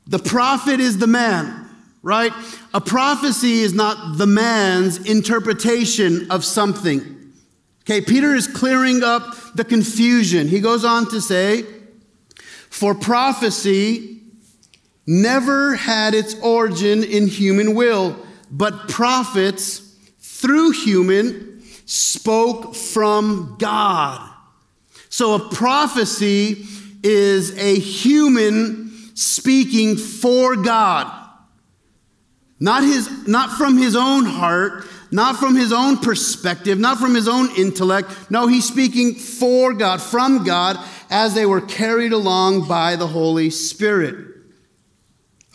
The 0.09 0.19
prophet 0.19 0.81
is 0.81 0.99
the 0.99 1.07
man 1.07 1.68
right? 2.09 2.33
A 2.73 2.81
prophecy 2.81 3.61
is 3.61 3.75
not 3.75 4.17
the 4.17 4.27
man's 4.27 4.97
interpretation 4.97 6.31
of 6.31 6.43
something. 6.43 7.35
Okay, 7.83 8.01
Peter 8.01 8.35
is 8.35 8.47
clearing 8.47 9.03
up 9.03 9.37
the 9.55 9.63
confusion. 9.63 10.49
He 10.49 10.61
goes 10.61 10.87
on 10.87 11.11
to 11.11 11.21
say, 11.21 11.67
For 12.71 12.95
prophecy 12.95 14.23
never 15.07 15.75
had 15.75 16.15
its 16.15 16.35
origin 16.41 17.05
in 17.05 17.27
human 17.27 17.75
will, 17.75 18.17
but 18.51 18.89
prophets, 18.89 19.95
through 20.19 20.71
human, 20.71 21.63
spoke 21.85 22.75
from 22.75 23.57
God. 23.59 24.31
So 25.11 25.35
a 25.35 25.49
prophecy 25.51 26.65
is 27.03 27.55
a 27.59 27.79
human 27.79 29.15
speaking 29.15 29.99
for 29.99 30.57
God. 30.57 31.28
Not, 32.61 32.83
his, 32.83 33.29
not 33.29 33.57
from 33.57 33.79
his 33.79 33.95
own 33.95 34.25
heart, 34.25 34.85
not 35.11 35.37
from 35.37 35.55
his 35.55 35.73
own 35.73 35.99
perspective, 35.99 36.79
not 36.79 36.99
from 36.99 37.15
his 37.15 37.29
own 37.29 37.51
intellect. 37.57 38.11
No, 38.31 38.47
he's 38.47 38.67
speaking 38.67 39.15
for 39.15 39.73
God, 39.73 40.03
from 40.03 40.45
God, 40.45 40.77
as 41.09 41.35
they 41.35 41.47
were 41.47 41.61
carried 41.61 42.13
along 42.13 42.67
by 42.67 42.97
the 42.97 43.07
Holy 43.07 43.51
Spirit. 43.51 44.17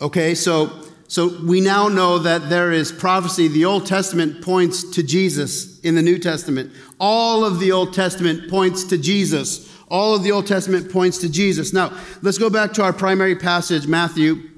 Okay, 0.00 0.34
so, 0.34 0.72
so 1.06 1.40
we 1.44 1.60
now 1.60 1.88
know 1.88 2.18
that 2.18 2.48
there 2.48 2.72
is 2.72 2.90
prophecy. 2.90 3.48
The 3.48 3.66
Old 3.66 3.86
Testament 3.86 4.42
points 4.42 4.90
to 4.92 5.02
Jesus 5.02 5.80
in 5.80 5.94
the 5.94 6.02
New 6.02 6.18
Testament. 6.18 6.72
All 6.98 7.44
of 7.44 7.60
the 7.60 7.70
Old 7.70 7.92
Testament 7.92 8.50
points 8.50 8.82
to 8.84 8.98
Jesus. 8.98 9.70
All 9.88 10.14
of 10.14 10.24
the 10.24 10.32
Old 10.32 10.46
Testament 10.46 10.90
points 10.90 11.18
to 11.18 11.28
Jesus. 11.28 11.72
Now, 11.72 11.96
let's 12.22 12.38
go 12.38 12.48
back 12.48 12.72
to 12.72 12.82
our 12.82 12.92
primary 12.92 13.36
passage, 13.36 13.86
Matthew 13.86 14.50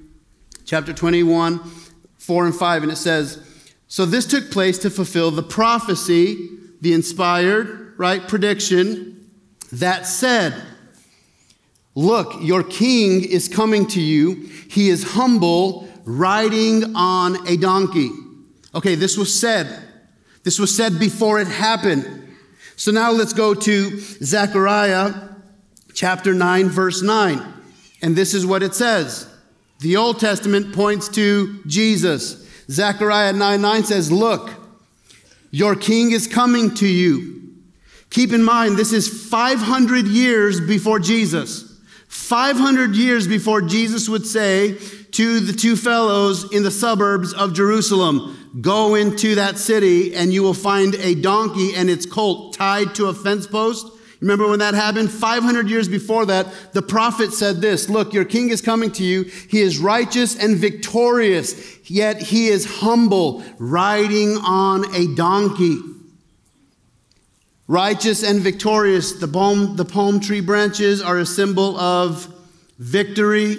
chapter 0.66 0.92
21 0.92 1.60
4 2.26 2.47
and 2.47 2.54
5, 2.54 2.83
and 2.83 2.92
it 2.92 2.97
says, 2.97 3.40
So 3.87 4.04
this 4.04 4.26
took 4.26 4.50
place 4.50 4.78
to 4.78 4.90
fulfill 4.90 5.30
the 5.30 5.42
prophecy, 5.42 6.49
the 6.80 6.92
inspired, 6.92 7.95
right, 7.99 8.26
prediction 8.26 9.30
that 9.73 10.06
said, 10.06 10.61
Look, 11.95 12.35
your 12.42 12.62
king 12.62 13.25
is 13.25 13.49
coming 13.49 13.87
to 13.88 14.00
you. 14.00 14.49
He 14.68 14.90
is 14.90 15.12
humble, 15.12 15.88
riding 16.04 16.95
on 16.97 17.47
a 17.49 17.56
donkey. 17.56 18.11
Okay, 18.75 18.97
this 18.97 19.16
was 19.16 19.38
said. 19.38 19.83
This 20.42 20.59
was 20.59 20.75
said 20.75 20.99
before 20.99 21.40
it 21.40 21.49
happened. 21.49 22.35
So 22.76 22.90
now 22.90 23.12
let's 23.12 23.33
go 23.33 23.54
to 23.54 24.00
Zechariah 24.00 25.14
chapter 25.95 26.35
9, 26.35 26.68
verse 26.68 27.02
9. 27.02 27.40
And 28.02 28.14
this 28.14 28.35
is 28.35 28.45
what 28.45 28.62
it 28.62 28.75
says. 28.75 29.26
The 29.80 29.97
Old 29.97 30.18
Testament 30.18 30.75
points 30.75 31.09
to 31.11 31.62
Jesus. 31.66 32.47
Zechariah 32.71 33.33
9 33.33 33.61
9 33.61 33.85
says, 33.85 34.11
Look, 34.11 34.50
your 35.50 35.76
king 35.76 36.12
is 36.12 36.26
coming 36.26 36.75
to 36.76 36.87
you. 36.87 37.54
Keep 38.11 38.33
in 38.33 38.42
mind, 38.42 38.76
this 38.76 38.92
is 38.92 39.28
500 39.28 40.06
years 40.06 40.61
before 40.61 40.99
Jesus. 40.99 41.80
500 42.09 42.97
years 42.97 43.28
before 43.28 43.61
Jesus 43.61 44.09
would 44.09 44.26
say 44.26 44.78
to 45.12 45.40
the 45.40 45.52
two 45.52 45.76
fellows 45.76 46.50
in 46.52 46.62
the 46.62 46.71
suburbs 46.71 47.35
of 47.35 47.52
Jerusalem, 47.52 48.33
Go 48.61 48.95
into 48.95 49.35
that 49.35 49.59
city 49.59 50.14
and 50.14 50.33
you 50.33 50.42
will 50.42 50.54
find 50.54 50.95
a 50.95 51.14
donkey 51.14 51.75
and 51.75 51.90
its 51.90 52.06
colt 52.06 52.54
tied 52.54 52.95
to 52.95 53.06
a 53.06 53.14
fence 53.14 53.47
post 53.47 53.87
Remember 54.20 54.49
when 54.49 54.61
that 54.61 54.75
happened? 54.75 55.11
500 55.11 55.68
years 55.68 55.88
before 55.88 56.25
that, 56.26 56.46
the 56.73 56.82
prophet 56.82 57.32
said 57.32 57.61
this 57.61 57.88
Look, 57.88 58.14
your 58.14 58.25
king 58.25 58.49
is 58.49 58.61
coming 58.61 58.90
to 58.92 59.04
you. 59.04 59.25
He 59.25 59.61
is 59.61 59.78
righteous 59.78 60.37
and 60.37 60.56
victorious, 60.56 61.90
yet 61.90 62.20
he 62.20 62.49
is 62.49 62.64
humble, 62.80 63.44
riding 63.58 64.37
on 64.38 64.94
a 64.94 65.14
donkey. 65.14 65.78
Righteous 67.68 68.23
and 68.23 68.40
victorious, 68.40 69.14
the 69.14 69.28
palm, 69.28 69.76
the 69.76 69.85
palm 69.85 70.20
tree 70.20 70.40
branches 70.40 71.02
are 71.02 71.18
a 71.18 71.26
symbol 71.26 71.76
of 71.78 72.32
victory. 72.78 73.56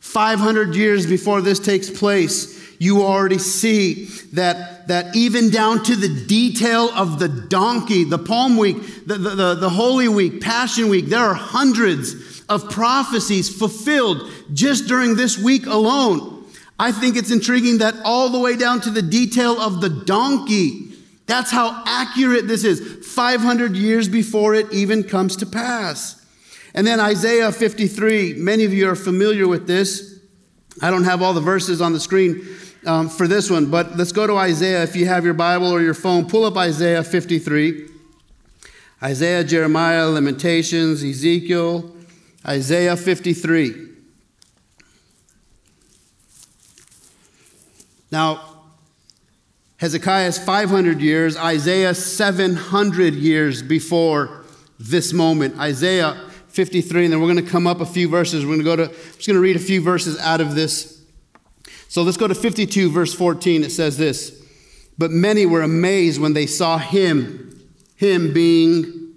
500 0.00 0.74
years 0.74 1.06
before 1.06 1.42
this 1.42 1.58
takes 1.58 1.90
place, 1.90 2.57
you 2.78 3.02
already 3.02 3.38
see 3.38 4.04
that, 4.32 4.86
that 4.88 5.14
even 5.16 5.50
down 5.50 5.82
to 5.84 5.96
the 5.96 6.24
detail 6.26 6.90
of 6.94 7.18
the 7.18 7.28
donkey, 7.28 8.04
the 8.04 8.18
Palm 8.18 8.56
Week, 8.56 8.76
the, 9.06 9.16
the, 9.16 9.30
the, 9.30 9.54
the 9.54 9.70
Holy 9.70 10.08
Week, 10.08 10.40
Passion 10.40 10.88
Week, 10.88 11.06
there 11.06 11.20
are 11.20 11.34
hundreds 11.34 12.42
of 12.48 12.70
prophecies 12.70 13.54
fulfilled 13.54 14.30
just 14.52 14.86
during 14.86 15.16
this 15.16 15.36
week 15.36 15.66
alone. 15.66 16.46
I 16.78 16.92
think 16.92 17.16
it's 17.16 17.32
intriguing 17.32 17.78
that 17.78 17.94
all 18.04 18.28
the 18.28 18.38
way 18.38 18.56
down 18.56 18.80
to 18.82 18.90
the 18.90 19.02
detail 19.02 19.60
of 19.60 19.80
the 19.80 19.88
donkey, 19.88 20.92
that's 21.26 21.50
how 21.50 21.82
accurate 21.84 22.46
this 22.46 22.62
is, 22.62 23.04
500 23.06 23.76
years 23.76 24.08
before 24.08 24.54
it 24.54 24.72
even 24.72 25.02
comes 25.02 25.36
to 25.36 25.46
pass. 25.46 26.24
And 26.74 26.86
then 26.86 27.00
Isaiah 27.00 27.50
53, 27.50 28.34
many 28.34 28.64
of 28.64 28.72
you 28.72 28.88
are 28.88 28.94
familiar 28.94 29.48
with 29.48 29.66
this. 29.66 30.20
I 30.80 30.90
don't 30.90 31.04
have 31.04 31.22
all 31.22 31.32
the 31.32 31.40
verses 31.40 31.80
on 31.80 31.92
the 31.92 32.00
screen, 32.00 32.46
um, 32.86 33.08
for 33.08 33.26
this 33.26 33.50
one, 33.50 33.70
but 33.70 33.96
let's 33.96 34.12
go 34.12 34.26
to 34.26 34.36
Isaiah. 34.36 34.82
If 34.82 34.94
you 34.94 35.06
have 35.06 35.24
your 35.24 35.34
Bible 35.34 35.68
or 35.68 35.80
your 35.80 35.94
phone, 35.94 36.26
pull 36.28 36.44
up 36.44 36.56
Isaiah 36.56 37.02
53. 37.02 37.88
Isaiah, 39.02 39.44
Jeremiah, 39.44 40.08
Lamentations, 40.08 41.04
Ezekiel, 41.04 41.94
Isaiah 42.46 42.96
53. 42.96 43.86
Now, 48.10 48.42
Hezekiah 49.76 50.26
is 50.26 50.38
500 50.38 51.00
years, 51.00 51.36
Isaiah 51.36 51.94
700 51.94 53.14
years 53.14 53.62
before 53.62 54.44
this 54.78 55.12
moment. 55.12 55.58
Isaiah 55.58 56.20
53, 56.48 57.04
and 57.04 57.12
then 57.12 57.20
we're 57.20 57.32
going 57.32 57.44
to 57.44 57.50
come 57.50 57.66
up 57.66 57.80
a 57.80 57.86
few 57.86 58.08
verses. 58.08 58.44
We're 58.44 58.56
going 58.56 58.58
to 58.60 58.64
go 58.64 58.76
to, 58.76 58.84
I'm 58.84 59.14
just 59.14 59.26
going 59.26 59.36
to 59.36 59.40
read 59.40 59.56
a 59.56 59.60
few 59.60 59.80
verses 59.80 60.18
out 60.18 60.40
of 60.40 60.56
this 60.56 60.97
so 61.88 62.02
let's 62.02 62.18
go 62.18 62.28
to 62.28 62.34
52, 62.34 62.90
verse 62.90 63.14
14. 63.14 63.64
It 63.64 63.72
says 63.72 63.96
this 63.96 64.42
But 64.98 65.10
many 65.10 65.46
were 65.46 65.62
amazed 65.62 66.20
when 66.20 66.34
they 66.34 66.46
saw 66.46 66.76
him, 66.78 67.66
him 67.96 68.32
being 68.32 69.14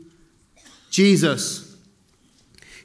Jesus. 0.89 1.75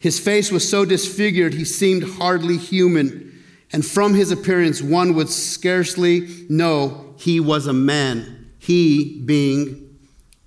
His 0.01 0.19
face 0.21 0.53
was 0.53 0.69
so 0.69 0.85
disfigured, 0.85 1.55
he 1.55 1.65
seemed 1.65 2.19
hardly 2.19 2.59
human. 2.59 3.33
And 3.73 3.85
from 3.85 4.15
his 4.15 4.31
appearance, 4.31 4.81
one 4.81 5.15
would 5.15 5.29
scarcely 5.29 6.47
know 6.49 7.15
he 7.19 7.41
was 7.41 7.67
a 7.67 7.73
man, 7.73 8.51
he 8.59 9.21
being 9.25 9.99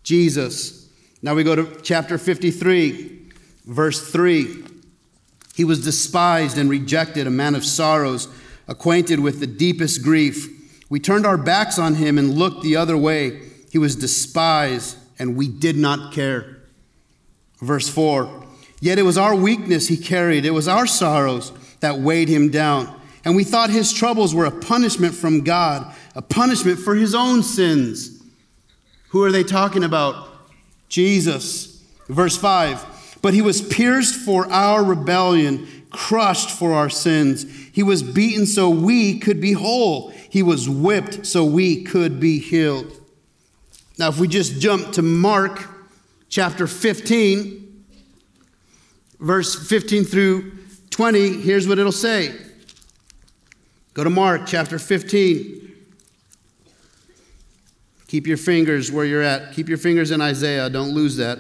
Jesus. 0.04 0.90
Now 1.22 1.36
we 1.36 1.44
go 1.44 1.56
to 1.56 1.82
chapter 1.82 2.18
53, 2.18 3.32
verse 3.66 4.10
3. 4.10 4.64
He 5.56 5.66
was 5.66 5.84
despised 5.84 6.58
and 6.58 6.70
rejected, 6.70 7.28
a 7.28 7.32
man 7.32 7.56
of 7.56 7.66
sorrows 7.66 8.30
acquainted 8.70 9.20
with 9.20 9.42
the 9.42 9.48
deepest 9.48 10.04
grief. 10.04 10.48
We 10.90 11.00
turned 11.00 11.26
our 11.26 11.38
backs 11.38 11.78
on 11.78 11.96
him 11.96 12.18
and 12.18 12.36
looked 12.36 12.64
the 12.64 12.78
other 12.78 12.96
way. 12.96 13.42
He 13.72 13.78
was 13.78 13.96
despised, 13.96 14.98
and 15.18 15.36
we 15.36 15.50
did 15.50 15.76
not 15.76 16.14
care. 16.14 16.60
Verse 17.60 17.90
4 17.90 18.46
Yet 18.80 18.98
it 18.98 19.04
was 19.04 19.18
our 19.18 19.36
weakness 19.36 19.90
he 19.90 19.98
carried, 19.98 20.46
it 20.46 20.52
was 20.52 20.70
our 20.70 20.88
sorrows 20.88 21.52
that 21.82 22.00
weighed 22.00 22.30
him 22.30 22.50
down. 22.50 22.96
And 23.26 23.36
we 23.36 23.44
thought 23.44 23.70
his 23.70 23.92
troubles 23.92 24.34
were 24.34 24.46
a 24.46 24.52
punishment 24.52 25.14
from 25.14 25.42
God, 25.42 25.94
a 26.16 26.22
punishment 26.22 26.80
for 26.80 26.96
his 26.96 27.14
own 27.14 27.44
sins. 27.44 28.24
Who 29.10 29.24
are 29.24 29.32
they 29.32 29.44
talking 29.44 29.84
about? 29.84 30.30
Jesus. 30.88 31.84
Verse 32.08 32.38
5 32.38 33.18
But 33.22 33.34
he 33.34 33.42
was 33.42 33.62
pierced 33.62 34.16
for 34.16 34.50
our 34.52 34.84
rebellion 34.84 35.68
crushed 35.92 36.52
for 36.52 36.74
our 36.74 36.90
sins. 36.90 37.46
He 37.72 37.84
was 37.84 38.04
beaten 38.04 38.46
so 38.46 38.70
we 38.70 39.20
could 39.20 39.42
be 39.42 39.54
whole. 39.54 40.10
He 40.30 40.44
was 40.44 40.70
whipped 40.70 41.26
so 41.26 41.44
we 41.46 41.84
could 41.84 42.20
be 42.20 42.40
healed. 42.40 42.92
Now, 43.98 44.10
if 44.10 44.20
we 44.20 44.28
just 44.28 44.62
jump 44.62 44.94
to 44.94 45.02
Mark 45.02 45.68
chapter 46.30 46.68
15, 46.68 47.86
verse 49.20 49.68
15 49.68 50.04
through 50.06 50.52
20, 50.90 51.42
here's 51.42 51.68
what 51.68 51.80
it'll 51.80 51.92
say. 51.92 52.34
Go 53.94 54.04
to 54.04 54.10
Mark 54.10 54.44
chapter 54.46 54.80
15, 54.80 55.60
Keep 58.10 58.26
your 58.26 58.38
fingers 58.38 58.92
where 58.92 59.06
you're 59.06 59.22
at. 59.22 59.54
Keep 59.54 59.70
your 59.70 59.78
fingers 59.78 60.10
in 60.10 60.20
Isaiah. 60.20 60.68
Don't 60.68 60.96
lose 60.96 61.18
that. 61.18 61.38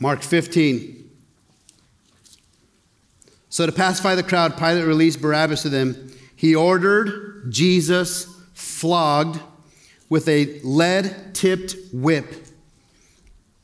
Mark 0.00 0.22
15. 0.22 1.10
So, 3.48 3.66
to 3.66 3.72
pacify 3.72 4.16
the 4.16 4.22
crowd, 4.22 4.56
Pilate 4.56 4.84
released 4.84 5.22
Barabbas 5.22 5.62
to 5.62 5.68
them. 5.68 6.12
He 6.34 6.54
ordered 6.56 7.52
Jesus 7.52 8.26
flogged 8.52 9.40
with 10.08 10.28
a 10.28 10.60
lead 10.62 11.34
tipped 11.34 11.76
whip, 11.92 12.46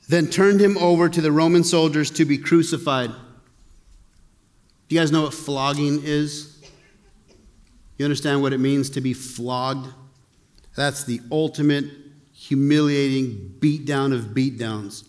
then 0.08 0.28
turned 0.28 0.60
him 0.60 0.78
over 0.78 1.08
to 1.08 1.20
the 1.20 1.32
Roman 1.32 1.64
soldiers 1.64 2.10
to 2.12 2.24
be 2.24 2.38
crucified. 2.38 3.10
Do 3.10 4.94
you 4.94 5.00
guys 5.00 5.12
know 5.12 5.22
what 5.22 5.34
flogging 5.34 6.02
is? 6.04 6.60
You 7.98 8.04
understand 8.04 8.42
what 8.42 8.52
it 8.52 8.58
means 8.58 8.90
to 8.90 9.00
be 9.00 9.12
flogged? 9.12 9.92
That's 10.76 11.04
the 11.04 11.20
ultimate 11.30 11.84
humiliating 12.32 13.56
beatdown 13.58 14.14
of 14.14 14.26
beatdowns. 14.26 15.06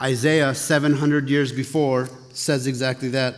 Isaiah, 0.00 0.54
700 0.54 1.28
years 1.28 1.52
before, 1.52 2.08
says 2.32 2.66
exactly 2.66 3.08
that. 3.08 3.34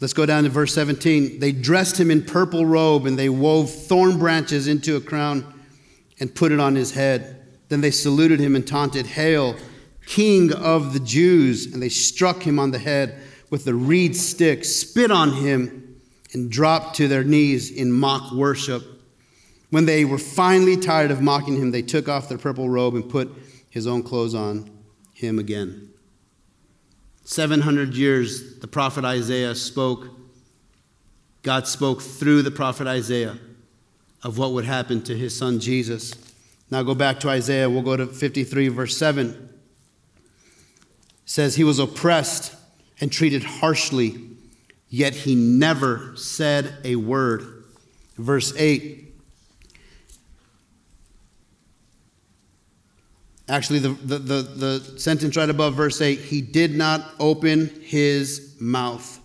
Let's 0.00 0.12
go 0.12 0.26
down 0.26 0.42
to 0.42 0.50
verse 0.50 0.74
17. 0.74 1.38
They 1.38 1.52
dressed 1.52 1.98
him 1.98 2.10
in 2.10 2.24
purple 2.24 2.66
robe 2.66 3.06
and 3.06 3.16
they 3.16 3.28
wove 3.28 3.70
thorn 3.70 4.18
branches 4.18 4.66
into 4.66 4.96
a 4.96 5.00
crown 5.00 5.46
and 6.18 6.34
put 6.34 6.50
it 6.50 6.58
on 6.58 6.74
his 6.74 6.90
head. 6.90 7.46
Then 7.68 7.80
they 7.80 7.92
saluted 7.92 8.40
him 8.40 8.56
and 8.56 8.66
taunted, 8.66 9.06
Hail, 9.06 9.54
King 10.04 10.52
of 10.52 10.92
the 10.92 10.98
Jews! 10.98 11.72
And 11.72 11.80
they 11.80 11.88
struck 11.88 12.42
him 12.42 12.58
on 12.58 12.72
the 12.72 12.80
head 12.80 13.22
with 13.50 13.64
the 13.64 13.74
reed 13.74 14.16
stick, 14.16 14.64
spit 14.64 15.12
on 15.12 15.34
him, 15.34 16.00
and 16.32 16.50
dropped 16.50 16.96
to 16.96 17.06
their 17.06 17.22
knees 17.22 17.70
in 17.70 17.92
mock 17.92 18.32
worship. 18.32 18.82
When 19.70 19.84
they 19.86 20.04
were 20.04 20.18
finally 20.18 20.76
tired 20.76 21.12
of 21.12 21.20
mocking 21.20 21.56
him, 21.56 21.70
they 21.70 21.82
took 21.82 22.08
off 22.08 22.28
their 22.28 22.38
purple 22.38 22.68
robe 22.68 22.96
and 22.96 23.08
put 23.08 23.30
his 23.70 23.86
own 23.86 24.02
clothes 24.02 24.34
on 24.34 24.71
him 25.26 25.38
again. 25.38 25.90
700 27.24 27.94
years, 27.94 28.58
the 28.58 28.66
prophet 28.66 29.04
Isaiah 29.04 29.54
spoke. 29.54 30.08
God 31.42 31.66
spoke 31.66 32.02
through 32.02 32.42
the 32.42 32.50
prophet 32.50 32.86
Isaiah 32.86 33.38
of 34.22 34.38
what 34.38 34.52
would 34.52 34.64
happen 34.64 35.02
to 35.02 35.16
his 35.16 35.36
son 35.36 35.60
Jesus. 35.60 36.14
Now 36.70 36.82
go 36.82 36.94
back 36.94 37.20
to 37.20 37.28
Isaiah. 37.28 37.68
We'll 37.68 37.82
go 37.82 37.96
to 37.96 38.06
53, 38.06 38.68
verse 38.68 38.96
7. 38.96 39.28
It 39.28 40.20
says, 41.24 41.56
He 41.56 41.64
was 41.64 41.78
oppressed 41.78 42.54
and 43.00 43.10
treated 43.10 43.44
harshly, 43.44 44.16
yet 44.88 45.14
he 45.14 45.34
never 45.34 46.14
said 46.16 46.76
a 46.84 46.96
word. 46.96 47.64
Verse 48.16 48.54
8 48.56 49.11
Actually, 53.52 53.80
the, 53.80 53.90
the, 53.90 54.18
the, 54.18 54.42
the, 54.42 54.98
sentence 54.98 55.36
right 55.36 55.50
above 55.50 55.74
verse 55.74 56.00
8 56.00 56.18
he 56.20 56.40
did 56.40 56.74
not 56.74 57.12
open 57.20 57.68
his 57.82 58.56
mouth. 58.58 59.20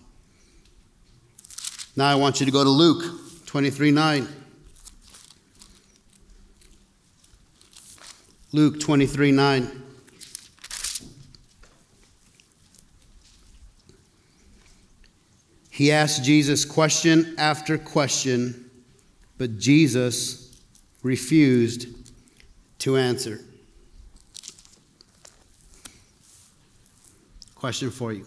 Now 1.96 2.08
I 2.08 2.14
want 2.14 2.38
you 2.38 2.44
to 2.44 2.52
go 2.52 2.62
to 2.62 2.68
Luke 2.68 3.02
23 3.46 3.90
9. 3.90 4.28
Luke 8.52 8.78
23 8.78 9.32
9. 9.32 9.82
He 15.70 15.90
asked 15.90 16.22
Jesus 16.22 16.66
question 16.66 17.34
after 17.38 17.78
question, 17.78 18.70
but 19.38 19.58
Jesus 19.58 20.60
refused 21.02 21.86
to 22.80 22.98
answer. 22.98 23.40
Question 27.58 27.90
for 27.90 28.12
you 28.12 28.26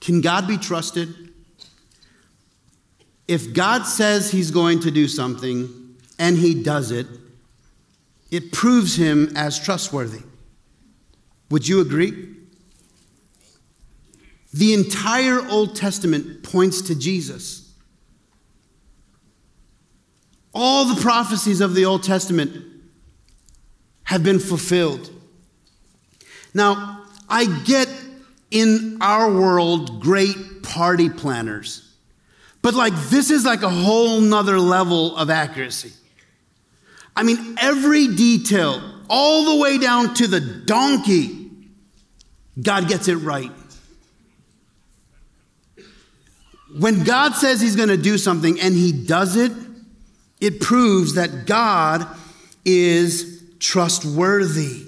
Can 0.00 0.20
God 0.20 0.48
be 0.48 0.56
trusted? 0.56 1.08
If 3.26 3.54
God 3.54 3.84
says 3.84 4.30
he's 4.30 4.50
going 4.50 4.80
to 4.80 4.90
do 4.90 5.08
something 5.08 5.96
and 6.18 6.36
he 6.36 6.62
does 6.62 6.90
it, 6.90 7.06
it 8.30 8.52
proves 8.52 8.96
him 8.96 9.32
as 9.34 9.58
trustworthy. 9.58 10.20
Would 11.50 11.66
you 11.66 11.80
agree? 11.80 12.34
The 14.52 14.74
entire 14.74 15.40
Old 15.48 15.74
Testament 15.74 16.42
points 16.42 16.82
to 16.82 16.94
Jesus. 16.94 17.72
All 20.54 20.84
the 20.84 21.00
prophecies 21.00 21.60
of 21.62 21.74
the 21.74 21.86
Old 21.86 22.02
Testament 22.02 22.64
have 24.04 24.22
been 24.22 24.38
fulfilled. 24.38 25.10
Now, 26.52 27.04
I 27.28 27.46
get 27.64 27.88
in 28.54 28.98
our 29.00 29.30
world 29.30 30.00
great 30.00 30.62
party 30.62 31.10
planners. 31.10 31.92
But 32.62 32.74
like 32.74 32.94
this 33.10 33.30
is 33.30 33.44
like 33.44 33.62
a 33.62 33.68
whole 33.68 34.20
nother 34.20 34.58
level 34.58 35.14
of 35.16 35.28
accuracy. 35.28 35.92
I 37.16 37.24
mean, 37.24 37.56
every 37.60 38.08
detail, 38.14 38.80
all 39.10 39.56
the 39.56 39.60
way 39.60 39.76
down 39.78 40.14
to 40.14 40.26
the 40.26 40.40
donkey, 40.40 41.50
God 42.60 42.88
gets 42.88 43.08
it 43.08 43.16
right. 43.16 43.50
When 46.78 47.04
God 47.04 47.34
says 47.34 47.60
he's 47.60 47.76
going 47.76 47.88
to 47.88 47.96
do 47.96 48.18
something 48.18 48.58
and 48.60 48.74
he 48.74 48.92
does 48.92 49.36
it, 49.36 49.52
it 50.40 50.60
proves 50.60 51.14
that 51.14 51.46
God 51.46 52.06
is 52.64 53.42
trustworthy. 53.58 54.86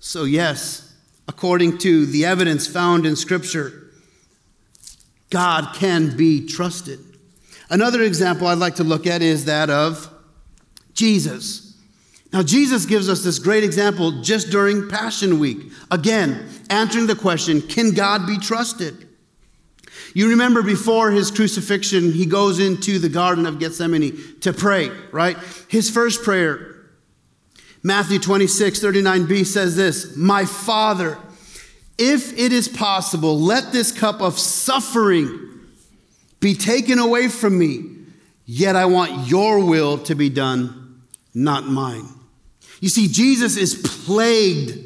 So, 0.00 0.24
yes, 0.24 0.83
according 1.28 1.78
to 1.78 2.06
the 2.06 2.24
evidence 2.24 2.66
found 2.66 3.06
in 3.06 3.16
Scripture, 3.16 3.90
God 5.30 5.74
can 5.74 6.16
be 6.16 6.46
trusted. 6.46 7.00
Another 7.70 8.02
example 8.02 8.46
I'd 8.46 8.58
like 8.58 8.76
to 8.76 8.84
look 8.84 9.06
at 9.06 9.22
is 9.22 9.46
that 9.46 9.70
of 9.70 10.08
Jesus. 10.92 11.76
Now, 12.32 12.42
Jesus 12.42 12.84
gives 12.84 13.08
us 13.08 13.22
this 13.22 13.38
great 13.38 13.64
example 13.64 14.22
just 14.22 14.50
during 14.50 14.88
Passion 14.88 15.38
Week. 15.38 15.70
Again, 15.90 16.48
answering 16.68 17.06
the 17.06 17.14
question 17.14 17.62
can 17.62 17.92
God 17.92 18.26
be 18.26 18.38
trusted? 18.38 19.08
You 20.14 20.30
remember 20.30 20.62
before 20.62 21.10
his 21.10 21.30
crucifixion, 21.30 22.12
he 22.12 22.26
goes 22.26 22.60
into 22.60 22.98
the 22.98 23.08
Garden 23.08 23.46
of 23.46 23.58
Gethsemane 23.58 24.40
to 24.40 24.52
pray, 24.52 24.90
right? 25.10 25.36
His 25.68 25.90
first 25.90 26.22
prayer 26.22 26.73
Matthew 27.86 28.18
26, 28.18 28.80
39b 28.80 29.44
says 29.44 29.76
this 29.76 30.16
My 30.16 30.46
Father, 30.46 31.18
if 31.98 32.32
it 32.38 32.50
is 32.50 32.66
possible, 32.66 33.38
let 33.38 33.72
this 33.72 33.92
cup 33.92 34.22
of 34.22 34.38
suffering 34.38 35.50
be 36.40 36.54
taken 36.54 36.98
away 36.98 37.28
from 37.28 37.58
me, 37.58 37.84
yet 38.46 38.74
I 38.74 38.86
want 38.86 39.28
your 39.28 39.62
will 39.62 39.98
to 39.98 40.14
be 40.14 40.30
done, 40.30 41.02
not 41.34 41.66
mine. 41.66 42.08
You 42.80 42.88
see, 42.88 43.06
Jesus 43.06 43.58
is 43.58 43.74
plagued 44.04 44.78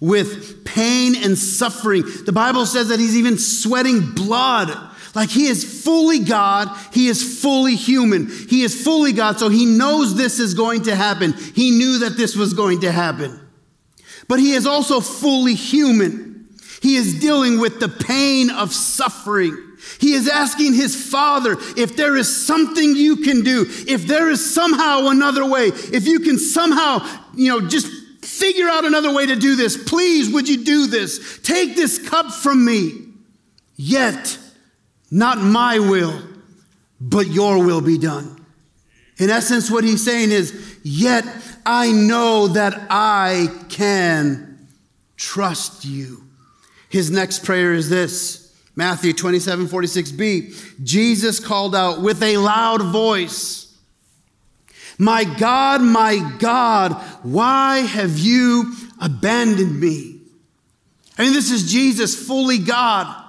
with 0.00 0.64
pain 0.64 1.14
and 1.14 1.38
suffering. 1.38 2.02
The 2.24 2.32
Bible 2.32 2.66
says 2.66 2.88
that 2.88 2.98
he's 2.98 3.16
even 3.16 3.38
sweating 3.38 4.00
blood 4.16 4.76
like 5.14 5.28
he 5.28 5.46
is 5.46 5.84
fully 5.84 6.20
God, 6.20 6.68
he 6.92 7.08
is 7.08 7.40
fully 7.42 7.76
human. 7.76 8.28
He 8.48 8.62
is 8.62 8.82
fully 8.82 9.12
God, 9.12 9.38
so 9.38 9.48
he 9.48 9.66
knows 9.66 10.16
this 10.16 10.38
is 10.38 10.54
going 10.54 10.84
to 10.84 10.96
happen. 10.96 11.32
He 11.32 11.70
knew 11.70 11.98
that 11.98 12.16
this 12.16 12.34
was 12.34 12.54
going 12.54 12.80
to 12.80 12.92
happen. 12.92 13.38
But 14.28 14.38
he 14.38 14.52
is 14.52 14.66
also 14.66 15.00
fully 15.00 15.54
human. 15.54 16.48
He 16.80 16.96
is 16.96 17.20
dealing 17.20 17.60
with 17.60 17.78
the 17.78 17.88
pain 17.88 18.50
of 18.50 18.72
suffering. 18.72 19.56
He 20.00 20.14
is 20.14 20.28
asking 20.28 20.74
his 20.74 21.10
father 21.10 21.56
if 21.76 21.96
there 21.96 22.16
is 22.16 22.46
something 22.46 22.96
you 22.96 23.18
can 23.18 23.42
do, 23.42 23.66
if 23.86 24.06
there 24.06 24.30
is 24.30 24.54
somehow 24.54 25.08
another 25.08 25.44
way, 25.44 25.66
if 25.66 26.06
you 26.06 26.20
can 26.20 26.38
somehow, 26.38 27.06
you 27.34 27.48
know, 27.48 27.68
just 27.68 27.88
figure 28.24 28.68
out 28.68 28.84
another 28.84 29.12
way 29.12 29.26
to 29.26 29.36
do 29.36 29.56
this. 29.56 29.76
Please, 29.76 30.32
would 30.32 30.48
you 30.48 30.64
do 30.64 30.86
this? 30.86 31.40
Take 31.42 31.76
this 31.76 31.98
cup 32.08 32.32
from 32.32 32.64
me. 32.64 33.08
Yet, 33.76 34.38
not 35.12 35.38
my 35.38 35.78
will, 35.78 36.20
but 37.00 37.28
your 37.28 37.64
will 37.64 37.80
be 37.80 37.98
done. 37.98 38.44
In 39.18 39.30
essence, 39.30 39.70
what 39.70 39.84
he's 39.84 40.04
saying 40.04 40.32
is, 40.32 40.78
Yet 40.82 41.24
I 41.64 41.92
know 41.92 42.48
that 42.48 42.86
I 42.90 43.48
can 43.68 44.66
trust 45.16 45.84
you. 45.84 46.24
His 46.88 47.10
next 47.10 47.44
prayer 47.44 47.72
is 47.72 47.88
this 47.88 48.52
Matthew 48.74 49.12
27 49.12 49.66
46b. 49.66 50.82
Jesus 50.82 51.38
called 51.38 51.76
out 51.76 52.02
with 52.02 52.20
a 52.22 52.36
loud 52.38 52.82
voice, 52.82 53.72
My 54.98 55.22
God, 55.22 55.82
my 55.82 56.36
God, 56.40 56.94
why 57.22 57.78
have 57.80 58.18
you 58.18 58.74
abandoned 59.02 59.80
me. 59.80 60.20
I 61.18 61.24
mean, 61.24 61.32
this 61.34 61.50
is 61.50 61.70
Jesus, 61.70 62.14
fully 62.14 62.58
God. 62.58 63.21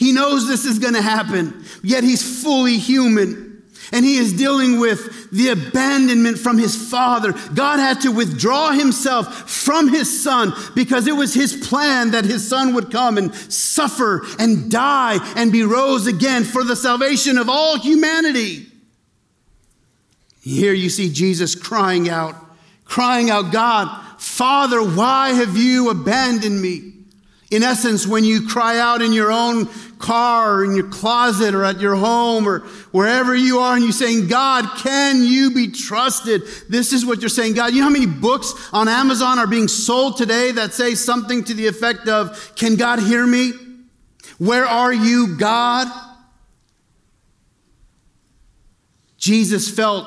He 0.00 0.12
knows 0.12 0.48
this 0.48 0.64
is 0.64 0.78
going 0.78 0.94
to 0.94 1.02
happen, 1.02 1.62
yet 1.82 2.02
he's 2.02 2.42
fully 2.42 2.78
human. 2.78 3.62
And 3.92 4.02
he 4.02 4.16
is 4.16 4.32
dealing 4.32 4.80
with 4.80 5.30
the 5.30 5.50
abandonment 5.50 6.38
from 6.38 6.56
his 6.56 6.74
father. 6.74 7.34
God 7.54 7.78
had 7.78 8.00
to 8.02 8.10
withdraw 8.10 8.70
himself 8.70 9.50
from 9.50 9.88
his 9.88 10.22
son 10.22 10.54
because 10.74 11.06
it 11.06 11.14
was 11.14 11.34
his 11.34 11.68
plan 11.68 12.12
that 12.12 12.24
his 12.24 12.48
son 12.48 12.72
would 12.74 12.90
come 12.90 13.18
and 13.18 13.34
suffer 13.34 14.22
and 14.38 14.70
die 14.70 15.18
and 15.36 15.52
be 15.52 15.64
rose 15.64 16.06
again 16.06 16.44
for 16.44 16.64
the 16.64 16.76
salvation 16.76 17.36
of 17.36 17.50
all 17.50 17.78
humanity. 17.78 18.68
Here 20.40 20.72
you 20.72 20.88
see 20.88 21.12
Jesus 21.12 21.54
crying 21.54 22.08
out, 22.08 22.36
crying 22.86 23.28
out, 23.28 23.52
God, 23.52 24.02
Father, 24.18 24.82
why 24.82 25.32
have 25.34 25.58
you 25.58 25.90
abandoned 25.90 26.62
me? 26.62 26.99
In 27.50 27.64
essence, 27.64 28.06
when 28.06 28.24
you 28.24 28.46
cry 28.46 28.78
out 28.78 29.02
in 29.02 29.12
your 29.12 29.32
own 29.32 29.66
car 29.98 30.54
or 30.54 30.64
in 30.64 30.76
your 30.76 30.88
closet 30.88 31.52
or 31.52 31.64
at 31.64 31.80
your 31.80 31.96
home 31.96 32.48
or 32.48 32.60
wherever 32.92 33.34
you 33.34 33.58
are 33.58 33.74
and 33.74 33.82
you're 33.82 33.92
saying, 33.92 34.28
God, 34.28 34.66
can 34.78 35.24
you 35.24 35.52
be 35.52 35.68
trusted? 35.68 36.42
This 36.68 36.92
is 36.92 37.04
what 37.04 37.20
you're 37.20 37.28
saying. 37.28 37.54
God, 37.54 37.72
you 37.72 37.80
know 37.80 37.86
how 37.86 37.90
many 37.90 38.06
books 38.06 38.54
on 38.72 38.88
Amazon 38.88 39.40
are 39.40 39.48
being 39.48 39.66
sold 39.66 40.16
today 40.16 40.52
that 40.52 40.72
say 40.72 40.94
something 40.94 41.42
to 41.44 41.54
the 41.54 41.66
effect 41.66 42.08
of, 42.08 42.52
Can 42.54 42.76
God 42.76 43.00
hear 43.00 43.26
me? 43.26 43.52
Where 44.38 44.64
are 44.64 44.92
you, 44.92 45.36
God? 45.36 45.88
Jesus 49.18 49.68
felt 49.68 50.06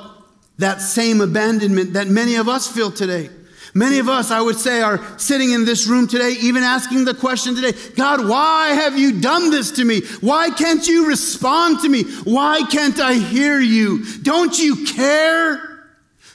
that 0.58 0.82
same 0.82 1.20
abandonment 1.20 1.94
that 1.94 2.08
many 2.08 2.36
of 2.36 2.48
us 2.48 2.68
feel 2.68 2.90
today. 2.90 3.30
Many 3.76 3.98
of 3.98 4.08
us, 4.08 4.30
I 4.30 4.40
would 4.40 4.58
say, 4.58 4.82
are 4.82 5.02
sitting 5.18 5.52
in 5.52 5.66
this 5.66 5.88
room 5.88 6.08
today, 6.08 6.36
even 6.42 6.62
asking 6.62 7.06
the 7.06 7.14
question 7.16 7.56
today 7.56 7.74
God, 7.96 8.28
why 8.28 8.70
have 8.70 8.98
you 8.98 9.20
done 9.20 9.50
this 9.50 9.72
to 9.72 9.86
me? 9.86 10.02
Why 10.22 10.52
can't 10.52 10.88
you 10.88 11.08
respond 11.08 11.80
to 11.80 11.90
me? 11.90 12.04
Why 12.24 12.64
can't 12.70 13.00
I 13.00 13.16
hear 13.16 13.60
you? 13.60 14.06
Don't 14.22 14.58
you 14.60 14.86
care? 14.86 15.70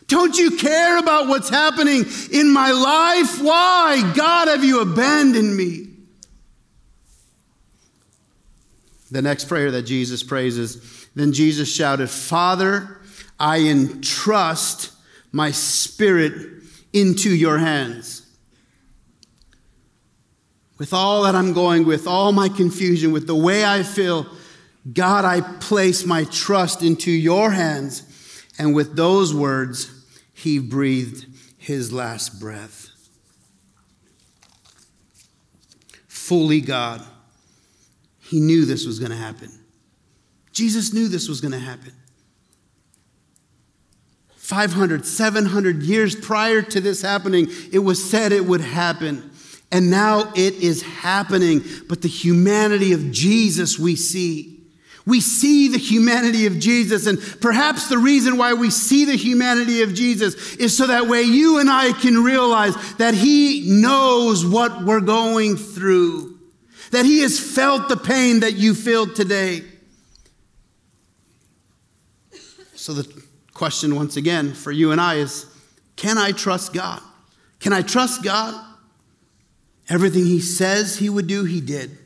Don't 0.09 0.37
you 0.37 0.57
care 0.57 0.98
about 0.98 1.29
what's 1.29 1.48
happening 1.48 2.05
in 2.33 2.51
my 2.51 2.72
life? 2.72 3.40
Why, 3.40 4.12
God, 4.16 4.48
have 4.48 4.64
you 4.64 4.81
abandoned 4.81 5.57
me? 5.57 5.87
The 9.11 9.22
next 9.22 9.44
prayer 9.44 9.70
that 9.70 9.83
Jesus 9.83 10.22
prays 10.22 10.59
is 10.59 11.07
Then 11.14 11.33
Jesus 11.33 11.72
shouted, 11.72 12.11
Father, 12.11 13.01
I 13.38 13.61
entrust 13.61 14.92
my 15.31 15.53
spirit 15.53 16.57
into 16.92 17.35
your 17.35 17.59
hands. 17.59 18.24
With 20.79 20.92
all 20.92 21.24
that 21.24 21.35
I'm 21.35 21.53
going, 21.53 21.87
with 21.87 22.07
all 22.07 22.33
my 22.33 22.48
confusion, 22.48 23.11
with 23.12 23.27
the 23.27 23.35
way 23.35 23.64
I 23.64 23.83
feel, 23.83 24.27
God, 24.92 25.24
I 25.24 25.40
place 25.40 26.07
my 26.07 26.24
trust 26.24 26.83
into 26.83 27.11
your 27.11 27.51
hands. 27.51 28.03
And 28.59 28.74
with 28.74 28.96
those 28.96 29.35
words, 29.35 29.90
he 30.33 30.59
breathed 30.59 31.27
his 31.57 31.92
last 31.92 32.40
breath. 32.40 32.88
Fully 36.07 36.61
God. 36.61 37.05
He 38.20 38.40
knew 38.40 38.64
this 38.64 38.87
was 38.87 38.98
going 38.98 39.11
to 39.11 39.16
happen. 39.16 39.51
Jesus 40.53 40.92
knew 40.92 41.09
this 41.09 41.29
was 41.29 41.40
going 41.40 41.53
to 41.53 41.59
happen. 41.59 41.92
500, 44.48 45.04
700 45.04 45.82
years 45.82 46.14
prior 46.14 46.62
to 46.62 46.80
this 46.80 47.02
happening, 47.02 47.48
it 47.70 47.80
was 47.80 48.02
said 48.02 48.32
it 48.32 48.46
would 48.46 48.62
happen. 48.62 49.30
And 49.70 49.90
now 49.90 50.32
it 50.34 50.54
is 50.54 50.80
happening. 50.80 51.62
But 51.87 52.00
the 52.00 52.08
humanity 52.08 52.94
of 52.94 53.12
Jesus 53.12 53.78
we 53.78 53.94
see. 53.94 54.62
We 55.04 55.20
see 55.20 55.68
the 55.68 55.76
humanity 55.76 56.46
of 56.46 56.58
Jesus. 56.58 57.06
And 57.06 57.20
perhaps 57.42 57.90
the 57.90 57.98
reason 57.98 58.38
why 58.38 58.54
we 58.54 58.70
see 58.70 59.04
the 59.04 59.16
humanity 59.16 59.82
of 59.82 59.92
Jesus 59.92 60.56
is 60.56 60.74
so 60.74 60.87
that 60.87 61.08
way 61.08 61.20
you 61.24 61.58
and 61.58 61.68
I 61.68 61.92
can 61.92 62.24
realize 62.24 62.74
that 62.94 63.12
He 63.12 63.64
knows 63.68 64.46
what 64.46 64.82
we're 64.82 65.00
going 65.00 65.56
through, 65.56 66.38
that 66.92 67.04
He 67.04 67.20
has 67.20 67.38
felt 67.38 67.90
the 67.90 67.98
pain 67.98 68.40
that 68.40 68.54
you 68.54 68.74
feel 68.74 69.12
today. 69.12 69.62
So 72.74 72.94
the 72.94 73.27
question 73.58 73.96
once 73.96 74.16
again 74.16 74.54
for 74.54 74.70
you 74.70 74.92
and 74.92 75.00
I 75.00 75.16
is 75.16 75.44
can 75.96 76.16
I 76.16 76.30
trust 76.30 76.72
God? 76.72 77.02
Can 77.58 77.72
I 77.72 77.82
trust 77.82 78.22
God? 78.22 78.54
Everything 79.88 80.24
He 80.24 80.38
says 80.40 80.96
He 80.96 81.10
would 81.10 81.26
do, 81.26 81.44
He 81.44 81.60
did. 81.60 81.98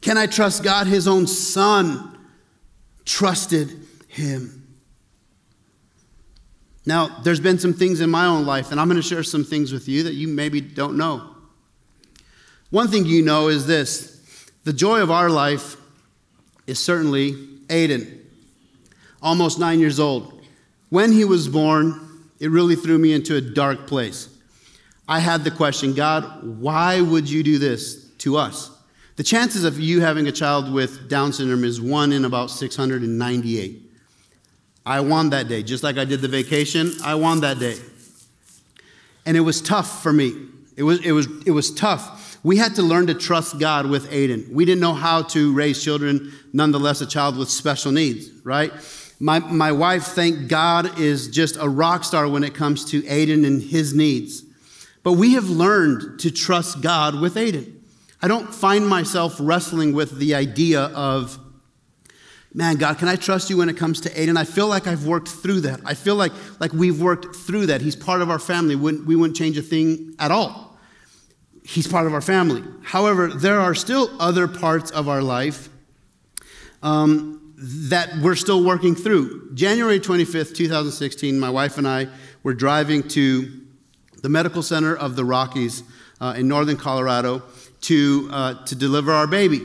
Can 0.00 0.16
I 0.16 0.26
trust 0.26 0.62
God? 0.62 0.86
His 0.86 1.08
own 1.08 1.26
Son 1.26 2.16
trusted 3.04 3.72
Him. 4.06 4.76
Now, 6.86 7.08
there's 7.24 7.40
been 7.40 7.58
some 7.58 7.72
things 7.72 8.00
in 8.00 8.08
my 8.08 8.26
own 8.26 8.46
life, 8.46 8.70
and 8.70 8.78
I'm 8.78 8.88
going 8.88 9.00
to 9.00 9.06
share 9.06 9.24
some 9.24 9.42
things 9.42 9.72
with 9.72 9.88
you 9.88 10.04
that 10.04 10.14
you 10.14 10.28
maybe 10.28 10.60
don't 10.60 10.96
know. 10.96 11.34
One 12.70 12.86
thing 12.86 13.04
you 13.04 13.22
know 13.22 13.48
is 13.48 13.66
this 13.66 14.22
the 14.62 14.72
joy 14.72 15.02
of 15.02 15.10
our 15.10 15.28
life 15.28 15.76
is 16.68 16.82
certainly 16.82 17.32
Aiden, 17.66 18.20
almost 19.20 19.58
nine 19.58 19.80
years 19.80 19.98
old. 19.98 20.33
When 20.94 21.10
he 21.10 21.24
was 21.24 21.48
born, 21.48 22.22
it 22.38 22.52
really 22.52 22.76
threw 22.76 22.98
me 22.98 23.14
into 23.14 23.34
a 23.34 23.40
dark 23.40 23.88
place. 23.88 24.28
I 25.08 25.18
had 25.18 25.42
the 25.42 25.50
question 25.50 25.92
God, 25.92 26.46
why 26.60 27.00
would 27.00 27.28
you 27.28 27.42
do 27.42 27.58
this 27.58 28.10
to 28.18 28.36
us? 28.36 28.70
The 29.16 29.24
chances 29.24 29.64
of 29.64 29.80
you 29.80 30.02
having 30.02 30.28
a 30.28 30.30
child 30.30 30.72
with 30.72 31.08
Down 31.08 31.32
syndrome 31.32 31.64
is 31.64 31.80
one 31.80 32.12
in 32.12 32.24
about 32.24 32.48
698. 32.48 33.82
I 34.86 35.00
won 35.00 35.30
that 35.30 35.48
day. 35.48 35.64
Just 35.64 35.82
like 35.82 35.98
I 35.98 36.04
did 36.04 36.20
the 36.20 36.28
vacation, 36.28 36.92
I 37.04 37.16
won 37.16 37.40
that 37.40 37.58
day. 37.58 37.74
And 39.26 39.36
it 39.36 39.40
was 39.40 39.60
tough 39.60 40.00
for 40.00 40.12
me. 40.12 40.32
It 40.76 40.84
was, 40.84 41.04
it 41.04 41.10
was, 41.10 41.26
it 41.44 41.50
was 41.50 41.74
tough. 41.74 42.38
We 42.44 42.56
had 42.56 42.76
to 42.76 42.82
learn 42.82 43.08
to 43.08 43.14
trust 43.14 43.58
God 43.58 43.90
with 43.90 44.08
Aiden. 44.12 44.48
We 44.52 44.64
didn't 44.64 44.80
know 44.80 44.94
how 44.94 45.22
to 45.22 45.52
raise 45.54 45.82
children, 45.82 46.32
nonetheless, 46.52 47.00
a 47.00 47.06
child 47.06 47.36
with 47.36 47.50
special 47.50 47.90
needs, 47.90 48.30
right? 48.44 48.72
My, 49.20 49.38
my 49.38 49.72
wife, 49.72 50.04
thank 50.04 50.48
God, 50.48 50.98
is 50.98 51.28
just 51.28 51.56
a 51.56 51.68
rock 51.68 52.04
star 52.04 52.28
when 52.28 52.42
it 52.42 52.54
comes 52.54 52.84
to 52.86 53.02
Aiden 53.02 53.46
and 53.46 53.62
his 53.62 53.94
needs. 53.94 54.42
But 55.02 55.12
we 55.12 55.34
have 55.34 55.48
learned 55.48 56.20
to 56.20 56.30
trust 56.30 56.80
God 56.80 57.20
with 57.20 57.36
Aiden. 57.36 57.72
I 58.20 58.28
don't 58.28 58.52
find 58.54 58.88
myself 58.88 59.36
wrestling 59.38 59.92
with 59.92 60.18
the 60.18 60.34
idea 60.34 60.80
of, 60.80 61.38
man, 62.54 62.76
God, 62.76 62.98
can 62.98 63.06
I 63.06 63.16
trust 63.16 63.50
you 63.50 63.58
when 63.58 63.68
it 63.68 63.76
comes 63.76 64.00
to 64.00 64.10
Aiden? 64.10 64.36
I 64.36 64.44
feel 64.44 64.66
like 64.66 64.86
I've 64.86 65.06
worked 65.06 65.28
through 65.28 65.60
that. 65.60 65.80
I 65.84 65.94
feel 65.94 66.16
like, 66.16 66.32
like 66.58 66.72
we've 66.72 67.00
worked 67.00 67.36
through 67.36 67.66
that. 67.66 67.82
He's 67.82 67.96
part 67.96 68.22
of 68.22 68.30
our 68.30 68.38
family. 68.38 68.76
Wouldn't, 68.76 69.06
we 69.06 69.14
wouldn't 69.14 69.36
change 69.36 69.58
a 69.58 69.62
thing 69.62 70.14
at 70.18 70.30
all. 70.30 70.78
He's 71.64 71.86
part 71.86 72.06
of 72.06 72.14
our 72.14 72.20
family. 72.20 72.62
However, 72.82 73.28
there 73.28 73.60
are 73.60 73.74
still 73.74 74.10
other 74.18 74.48
parts 74.48 74.90
of 74.90 75.08
our 75.08 75.22
life 75.22 75.68
um, 76.82 77.43
that 77.66 78.14
we're 78.18 78.34
still 78.34 78.62
working 78.62 78.94
through. 78.94 79.54
January 79.54 79.98
25th, 79.98 80.54
2016, 80.54 81.40
my 81.40 81.48
wife 81.48 81.78
and 81.78 81.88
I 81.88 82.08
were 82.42 82.52
driving 82.52 83.08
to 83.08 83.62
the 84.22 84.28
medical 84.28 84.62
center 84.62 84.94
of 84.94 85.16
the 85.16 85.24
Rockies 85.24 85.82
uh, 86.20 86.34
in 86.36 86.46
northern 86.46 86.76
Colorado 86.76 87.42
to, 87.82 88.28
uh, 88.30 88.64
to 88.66 88.74
deliver 88.74 89.12
our 89.12 89.26
baby. 89.26 89.62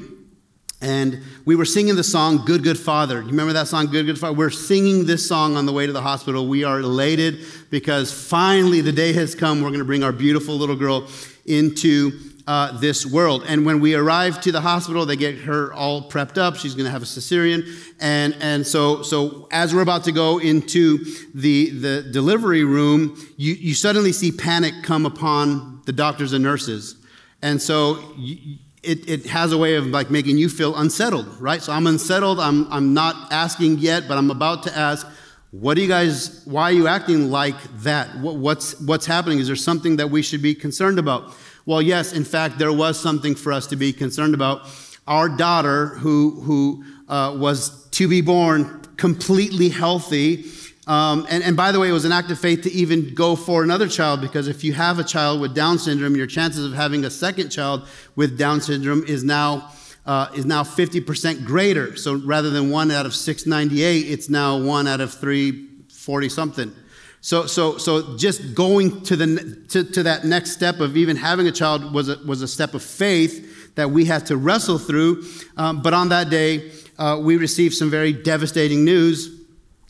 And 0.82 1.22
we 1.44 1.58
were 1.58 1.66
singing 1.66 1.98
the 1.98 2.04
song 2.06 2.46
Good 2.46 2.64
Good 2.64 2.80
Father. 2.80 3.20
You 3.22 3.28
remember 3.28 3.52
that 3.52 3.68
song, 3.68 3.88
Good 3.88 4.06
Good 4.06 4.18
Father? 4.18 4.34
We're 4.34 4.50
singing 4.50 5.06
this 5.06 5.28
song 5.28 5.58
on 5.58 5.66
the 5.66 5.74
way 5.74 5.86
to 5.86 5.92
the 5.92 6.02
hospital. 6.02 6.48
We 6.48 6.64
are 6.64 6.80
elated 6.80 7.40
because 7.70 8.14
finally 8.14 8.80
the 8.80 8.94
day 8.94 9.12
has 9.12 9.36
come. 9.36 9.62
We're 9.62 9.72
going 9.72 9.80
to 9.80 9.86
bring 9.86 10.04
our 10.04 10.14
beautiful 10.14 10.56
little 10.56 10.78
girl 10.78 11.10
into 11.46 12.12
uh, 12.50 12.72
this 12.80 13.06
world. 13.06 13.46
And 13.48 13.64
when 13.64 13.80
we 13.80 13.94
arrive 13.94 14.42
to 14.42 14.52
the 14.52 14.60
hospital, 14.60 15.06
they 15.06 15.16
get 15.16 15.38
her 15.42 15.72
all 15.72 16.10
prepped 16.10 16.40
up. 16.40 16.56
She's 16.56 16.74
going 16.74 16.86
to 16.86 16.92
have 16.92 17.04
a 17.04 17.06
cesarean. 17.06 17.62
And, 18.00 18.36
and 18.42 18.66
so, 18.66 19.04
so 19.04 19.48
as 19.52 19.76
we're 19.76 19.84
about 19.84 20.04
to 20.06 20.12
go 20.12 20.40
into 20.40 20.98
the, 21.36 21.70
the 21.70 22.02
delivery 22.02 22.64
room, 22.64 23.16
you, 23.38 23.54
you 23.54 23.76
suddenly 23.76 24.12
see 24.12 24.32
panic 24.32 24.74
come 24.82 25.06
upon 25.06 25.84
the 25.86 25.92
doctors 25.92 26.34
and 26.34 26.44
nurses. 26.44 26.96
And 27.44 27.62
so 27.62 28.00
you, 28.18 28.58
it, 28.82 29.08
it 29.08 29.26
has 29.28 29.52
a 29.52 29.58
way 29.58 29.76
of 29.76 29.86
like 29.86 30.10
making 30.10 30.40
you 30.40 30.50
feel 30.50 30.76
unsettled, 30.76 31.28
right? 31.40 31.62
So 31.62 31.72
I'm 31.72 31.86
unsettled. 31.86 32.40
I'm, 32.40 32.66
I'm 32.74 32.96
not 32.96 33.32
asking 33.32 33.78
yet, 33.78 34.08
but 34.08 34.18
I'm 34.18 34.32
about 34.32 34.64
to 34.64 34.76
ask, 34.76 35.06
what 35.52 35.76
do 35.76 35.84
you 35.84 35.88
guys, 35.88 36.42
why 36.46 36.64
are 36.64 36.72
you 36.72 36.88
acting 36.88 37.30
like 37.30 37.62
that? 37.84 38.18
What, 38.18 38.38
what's, 38.38 38.80
what's 38.82 39.06
happening? 39.06 39.38
Is 39.38 39.46
there 39.46 39.56
something 39.56 39.98
that 39.98 40.10
we 40.10 40.24
should 40.24 40.42
be 40.42 40.56
concerned 40.56 40.98
about? 40.98 41.36
Well, 41.70 41.84
yes, 41.84 42.14
in 42.14 42.24
fact, 42.24 42.58
there 42.58 42.74
was 42.74 43.00
something 43.00 43.36
for 43.36 43.54
us 43.54 43.68
to 43.68 43.76
be 43.76 43.94
concerned 43.94 44.34
about. 44.34 44.68
Our 45.06 45.30
daughter, 45.30 45.90
who, 45.90 46.42
who 46.42 46.84
uh, 47.08 47.36
was 47.38 47.88
to 47.90 48.08
be 48.08 48.22
born 48.22 48.82
completely 48.98 49.70
healthy, 49.70 50.46
Um, 50.88 51.28
and, 51.30 51.44
and 51.44 51.56
by 51.56 51.72
the 51.72 51.80
way, 51.80 51.90
it 51.90 51.92
was 51.92 52.06
an 52.06 52.12
act 52.12 52.32
of 52.32 52.40
faith 52.40 52.64
to 52.64 52.72
even 52.72 53.14
go 53.14 53.36
for 53.36 53.62
another 53.62 53.88
child 53.88 54.22
because 54.22 54.48
if 54.48 54.64
you 54.64 54.74
have 54.74 54.98
a 54.98 55.04
child 55.04 55.40
with 55.40 55.54
Down 55.54 55.78
syndrome, 55.78 56.16
your 56.16 56.26
chances 56.26 56.66
of 56.66 56.74
having 56.74 57.06
a 57.06 57.12
second 57.12 57.50
child 57.50 57.88
with 58.16 58.40
Down 58.40 58.60
syndrome 58.62 59.04
is 59.06 59.24
now 59.24 59.70
uh, 60.08 60.30
is 60.34 60.46
now 60.46 60.64
50% 60.64 61.46
greater. 61.46 61.96
So 61.96 62.16
rather 62.16 62.50
than 62.50 62.72
one 62.72 62.90
out 62.90 63.06
of 63.06 63.14
698, 63.14 64.10
it's 64.10 64.30
now 64.30 64.58
one 64.58 64.88
out 64.88 65.02
of 65.02 65.14
340 65.14 66.30
something. 66.30 66.74
So, 67.22 67.46
so, 67.48 67.78
so 67.78 68.18
just 68.18 68.56
going 68.56 69.02
to, 69.04 69.16
the, 69.16 69.66
to, 69.70 69.84
to 69.84 70.04
that 70.04 70.24
next 70.24 70.52
step 70.52 70.80
of 70.80 70.96
even 70.96 71.18
having 71.18 71.48
a 71.48 71.52
child 71.52 71.94
was 71.94 72.08
a, 72.08 72.18
was 72.26 72.42
a 72.42 72.48
step 72.48 72.74
of 72.74 72.82
faith 72.82 73.76
that 73.76 73.92
we 73.92 74.06
had 74.06 74.26
to 74.28 74.38
wrestle 74.38 74.78
through. 74.78 75.26
Um, 75.58 75.82
but 75.82 75.94
on 75.94 76.10
that 76.10 76.30
day, 76.30 76.72
uh, 76.98 77.20
we 77.22 77.38
received 77.38 77.76
some 77.76 77.90
very 77.90 78.14
devastating 78.14 78.86
news 78.86 79.38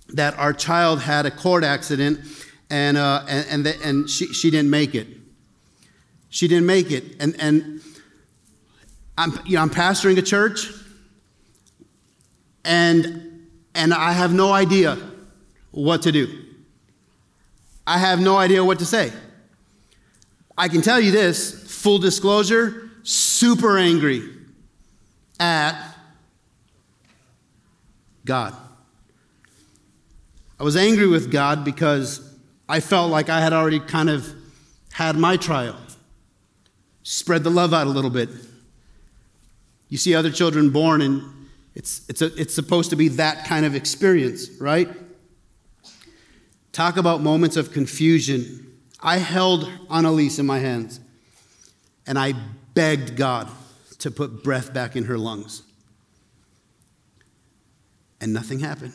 that 0.10 0.38
our 0.40 0.54
child 0.54 1.02
had 1.02 1.26
a 1.26 1.32
cord 1.32 1.64
accident 1.64 2.20
and, 2.72 2.98
uh, 2.98 3.24
and, 3.28 3.46
and, 3.50 3.66
the, 3.66 3.82
and 3.84 4.10
she, 4.10 4.28
she 4.34 4.50
didn't 4.50 4.70
make 4.70 4.96
it. 4.96 5.08
She 6.30 6.48
didn't 6.48 6.66
make 6.66 6.92
it. 6.92 7.16
And, 7.20 7.40
and 7.40 7.82
I'm, 9.18 9.40
you 9.46 9.56
know, 9.56 9.62
I'm 9.62 9.70
pastoring 9.70 10.18
a 10.18 10.22
church 10.22 10.72
and, 12.66 13.48
and 13.76 13.94
I 13.94 14.14
have 14.14 14.34
no 14.34 14.52
idea 14.52 14.98
what 15.72 16.02
to 16.04 16.12
do. 16.12 16.46
I 17.90 17.98
have 17.98 18.22
no 18.22 18.38
idea 18.38 18.64
what 18.64 18.78
to 18.80 18.86
say. 18.86 19.12
I 20.56 20.68
can 20.68 20.84
tell 20.84 21.00
you 21.00 21.10
this 21.10 21.82
full 21.82 21.98
disclosure, 21.98 22.92
super 23.02 23.80
angry 23.80 24.30
at 25.40 25.96
God. 28.26 28.56
I 30.60 30.64
was 30.64 30.78
angry 30.78 31.08
with 31.08 31.32
God 31.32 31.66
because 31.66 32.22
I 32.68 32.80
felt 32.80 33.10
like 33.10 33.28
I 33.28 33.42
had 33.42 33.54
already 33.54 33.80
kind 33.80 34.12
of 34.12 34.32
had 34.92 35.18
my 35.18 35.36
trial. 35.36 35.76
Spread 37.02 37.44
the 37.44 37.50
love 37.50 37.74
out 37.74 37.88
a 37.88 37.90
little 37.90 38.12
bit. 38.12 38.30
You 39.88 39.98
see 39.98 40.14
other 40.14 40.30
children 40.30 40.70
born, 40.70 41.02
and 41.02 41.24
it's, 41.74 42.08
it's, 42.08 42.22
a, 42.22 42.28
it's 42.40 42.54
supposed 42.54 42.92
to 42.92 42.96
be 42.96 43.08
that 43.08 43.46
kind 43.46 43.66
of 43.66 43.74
experience, 43.74 44.48
right? 44.60 44.88
Talk 46.80 46.96
about 46.96 47.20
moments 47.20 47.58
of 47.58 47.74
confusion. 47.74 48.74
I 49.02 49.18
held 49.18 49.70
Annalise 49.92 50.40
in 50.40 50.46
my 50.46 50.60
hands, 50.60 51.02
and 52.08 52.18
I 52.18 52.34
begged 52.74 53.18
God 53.18 53.50
to 53.98 54.10
put 54.10 54.46
breath 54.46 54.74
back 54.74 54.96
in 54.96 55.04
her 55.04 55.18
lungs. 55.18 55.62
And 58.22 58.32
nothing 58.32 58.62
happened. 58.62 58.94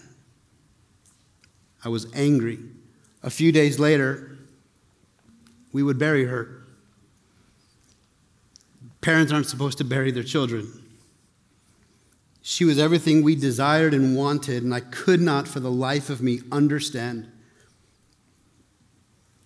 I 1.84 1.90
was 1.90 2.10
angry. 2.14 2.58
A 3.22 3.28
few 3.28 3.52
days 3.52 3.78
later, 3.78 4.34
we 5.74 5.82
would 5.82 5.98
bury 5.98 6.24
her. 6.24 6.64
Parents 9.02 9.30
aren't 9.30 9.48
supposed 9.48 9.76
to 9.76 9.84
bury 9.84 10.10
their 10.10 10.22
children. 10.22 10.72
She 12.40 12.64
was 12.64 12.78
everything 12.78 13.22
we 13.22 13.36
desired 13.36 13.92
and 13.92 14.16
wanted, 14.16 14.62
and 14.62 14.74
I 14.74 14.80
could 14.80 15.20
not 15.20 15.46
for 15.46 15.60
the 15.60 15.70
life 15.70 16.08
of 16.08 16.22
me 16.22 16.40
understand 16.50 17.30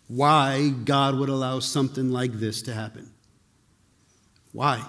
why 0.09 0.71
God 0.71 1.17
would 1.17 1.29
allow 1.29 1.61
something 1.61 2.11
like 2.11 2.33
this 2.33 2.63
to 2.63 2.75
happen. 2.75 3.11
Why? 4.53 4.85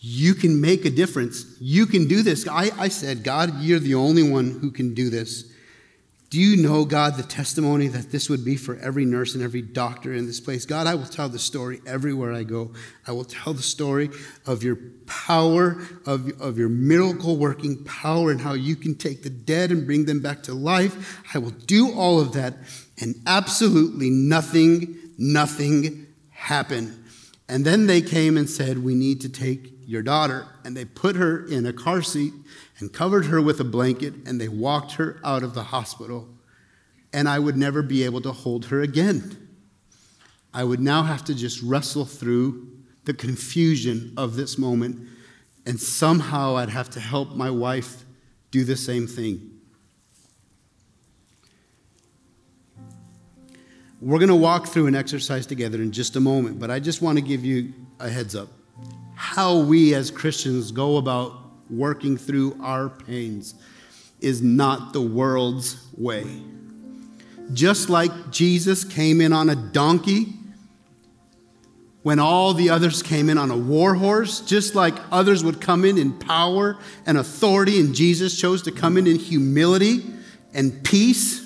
You 0.00 0.34
can 0.34 0.60
make 0.60 0.84
a 0.84 0.90
difference. 0.90 1.56
You 1.60 1.86
can 1.86 2.06
do 2.06 2.22
this. 2.22 2.46
I, 2.46 2.70
I 2.78 2.88
said, 2.88 3.24
God, 3.24 3.60
you're 3.60 3.80
the 3.80 3.96
only 3.96 4.22
one 4.22 4.50
who 4.60 4.70
can 4.70 4.94
do 4.94 5.10
this. 5.10 5.52
Do 6.28 6.40
you 6.40 6.60
know, 6.60 6.84
God, 6.84 7.16
the 7.16 7.22
testimony 7.22 7.86
that 7.88 8.10
this 8.10 8.28
would 8.28 8.44
be 8.44 8.56
for 8.56 8.76
every 8.76 9.04
nurse 9.04 9.34
and 9.34 9.44
every 9.44 9.62
doctor 9.62 10.12
in 10.12 10.26
this 10.26 10.40
place? 10.40 10.66
God, 10.66 10.86
I 10.86 10.94
will 10.94 11.06
tell 11.06 11.28
the 11.28 11.38
story 11.38 11.80
everywhere 11.86 12.32
I 12.32 12.42
go. 12.42 12.72
I 13.06 13.12
will 13.12 13.24
tell 13.24 13.54
the 13.54 13.62
story 13.62 14.10
of 14.44 14.64
your 14.64 14.76
power, 15.06 15.80
of, 16.04 16.40
of 16.40 16.58
your 16.58 16.68
miracle 16.68 17.36
working 17.36 17.84
power, 17.84 18.32
and 18.32 18.40
how 18.40 18.54
you 18.54 18.74
can 18.74 18.96
take 18.96 19.22
the 19.22 19.30
dead 19.30 19.70
and 19.70 19.86
bring 19.86 20.04
them 20.04 20.20
back 20.20 20.42
to 20.44 20.54
life. 20.54 21.20
I 21.32 21.38
will 21.38 21.50
do 21.50 21.92
all 21.94 22.20
of 22.20 22.32
that, 22.32 22.54
and 23.00 23.14
absolutely 23.26 24.10
nothing, 24.10 24.96
nothing 25.18 26.06
happened. 26.30 27.04
And 27.48 27.64
then 27.64 27.86
they 27.86 28.02
came 28.02 28.36
and 28.36 28.48
said, 28.48 28.78
We 28.78 28.94
need 28.94 29.20
to 29.22 29.28
take 29.28 29.72
your 29.86 30.02
daughter. 30.02 30.46
And 30.64 30.76
they 30.76 30.84
put 30.84 31.16
her 31.16 31.46
in 31.46 31.66
a 31.66 31.72
car 31.72 32.02
seat 32.02 32.32
and 32.78 32.92
covered 32.92 33.26
her 33.26 33.40
with 33.40 33.60
a 33.60 33.64
blanket 33.64 34.14
and 34.26 34.40
they 34.40 34.48
walked 34.48 34.92
her 34.92 35.20
out 35.24 35.42
of 35.42 35.54
the 35.54 35.64
hospital. 35.64 36.28
And 37.12 37.28
I 37.28 37.38
would 37.38 37.56
never 37.56 37.82
be 37.82 38.04
able 38.04 38.20
to 38.22 38.32
hold 38.32 38.66
her 38.66 38.82
again. 38.82 39.48
I 40.52 40.64
would 40.64 40.80
now 40.80 41.02
have 41.02 41.24
to 41.26 41.34
just 41.34 41.62
wrestle 41.62 42.04
through 42.04 42.68
the 43.04 43.14
confusion 43.14 44.12
of 44.16 44.36
this 44.36 44.58
moment. 44.58 45.08
And 45.64 45.80
somehow 45.80 46.56
I'd 46.56 46.70
have 46.70 46.90
to 46.90 47.00
help 47.00 47.36
my 47.36 47.50
wife 47.50 48.04
do 48.50 48.64
the 48.64 48.76
same 48.76 49.06
thing. 49.06 49.55
We're 54.00 54.18
going 54.18 54.28
to 54.28 54.36
walk 54.36 54.66
through 54.66 54.86
an 54.86 54.94
exercise 54.94 55.46
together 55.46 55.80
in 55.80 55.92
just 55.92 56.16
a 56.16 56.20
moment, 56.20 56.58
but 56.58 56.70
I 56.70 56.80
just 56.80 57.00
want 57.00 57.18
to 57.18 57.22
give 57.22 57.44
you 57.44 57.72
a 57.98 58.08
heads 58.08 58.36
up 58.36 58.48
how 59.16 59.58
we 59.58 59.94
as 59.94 60.10
Christians 60.10 60.70
go 60.70 60.98
about 60.98 61.32
working 61.70 62.16
through 62.16 62.56
our 62.62 62.88
pains 62.88 63.54
is 64.20 64.42
not 64.42 64.92
the 64.92 65.00
world's 65.00 65.84
way. 65.96 66.24
Just 67.52 67.88
like 67.88 68.30
Jesus 68.30 68.84
came 68.84 69.20
in 69.20 69.32
on 69.32 69.48
a 69.48 69.56
donkey 69.56 70.34
when 72.02 72.18
all 72.20 72.54
the 72.54 72.70
others 72.70 73.02
came 73.02 73.28
in 73.28 73.36
on 73.36 73.50
a 73.50 73.56
war 73.56 73.94
horse, 73.94 74.40
just 74.40 74.74
like 74.74 74.94
others 75.10 75.42
would 75.42 75.60
come 75.60 75.84
in 75.84 75.98
in 75.98 76.12
power 76.12 76.78
and 77.04 77.18
authority, 77.18 77.80
and 77.80 77.94
Jesus 77.94 78.38
chose 78.38 78.62
to 78.62 78.70
come 78.70 78.96
in 78.96 79.06
in 79.06 79.16
humility 79.18 80.04
and 80.54 80.84
peace, 80.84 81.45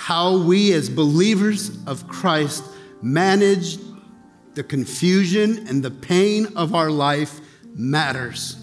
how 0.00 0.38
we 0.38 0.72
as 0.72 0.88
believers 0.88 1.76
of 1.86 2.08
Christ 2.08 2.64
manage 3.02 3.76
the 4.54 4.64
confusion 4.64 5.68
and 5.68 5.82
the 5.82 5.90
pain 5.90 6.46
of 6.56 6.74
our 6.74 6.90
life 6.90 7.38
matters. 7.74 8.56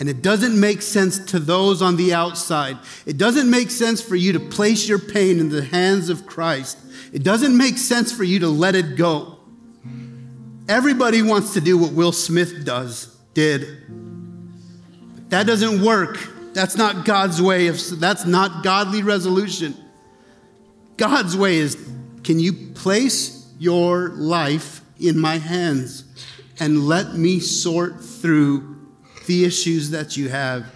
And 0.00 0.08
it 0.08 0.22
doesn't 0.22 0.58
make 0.58 0.80
sense 0.80 1.18
to 1.26 1.38
those 1.38 1.82
on 1.82 1.96
the 1.96 2.14
outside. 2.14 2.78
It 3.04 3.18
doesn't 3.18 3.50
make 3.50 3.70
sense 3.70 4.00
for 4.00 4.16
you 4.16 4.32
to 4.32 4.40
place 4.40 4.88
your 4.88 4.98
pain 4.98 5.38
in 5.38 5.50
the 5.50 5.62
hands 5.62 6.08
of 6.08 6.24
Christ. 6.24 6.78
It 7.12 7.22
doesn't 7.22 7.54
make 7.54 7.76
sense 7.76 8.10
for 8.10 8.24
you 8.24 8.38
to 8.38 8.48
let 8.48 8.74
it 8.74 8.96
go. 8.96 9.40
Everybody 10.66 11.20
wants 11.20 11.52
to 11.52 11.60
do 11.60 11.76
what 11.76 11.92
Will 11.92 12.10
Smith 12.10 12.64
does, 12.64 13.14
did. 13.34 13.86
But 15.14 15.28
that 15.28 15.46
doesn't 15.46 15.84
work. 15.84 16.16
That's 16.54 16.78
not 16.78 17.04
God's 17.04 17.42
way 17.42 17.66
of 17.66 17.78
that's 18.00 18.24
not 18.24 18.64
godly 18.64 19.02
resolution. 19.02 19.76
God's 20.96 21.36
way 21.36 21.56
is 21.56 21.76
can 22.22 22.38
you 22.38 22.52
place 22.52 23.52
your 23.58 24.10
life 24.10 24.80
in 24.98 25.18
my 25.18 25.38
hands 25.38 26.04
and 26.60 26.86
let 26.86 27.14
me 27.14 27.40
sort 27.40 28.00
through 28.00 28.74
the 29.26 29.44
issues 29.44 29.90
that 29.90 30.16
you 30.16 30.28
have. 30.28 30.66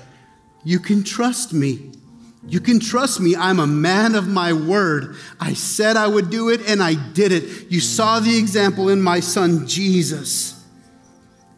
You 0.65 0.79
can 0.79 1.05
trust 1.05 1.53
me. 1.53 1.93
You 2.47 2.61
can 2.61 2.81
trust 2.81 3.21
me. 3.21 3.37
I'm 3.37 3.61
a 3.61 3.67
man 3.67 4.15
of 4.15 4.27
my 4.27 4.53
word. 4.53 5.17
I 5.39 5.55
said 5.55 5.97
I 5.97 6.07
would 6.07 6.31
do 6.31 6.49
it 6.49 6.69
and 6.69 6.83
I 6.83 6.95
did 7.13 7.33
it. 7.33 7.71
You 7.71 7.81
saw 7.81 8.21
the 8.21 8.39
example 8.39 8.89
in 8.89 9.03
my 9.03 9.21
son 9.21 9.67
Jesus. 9.67 10.65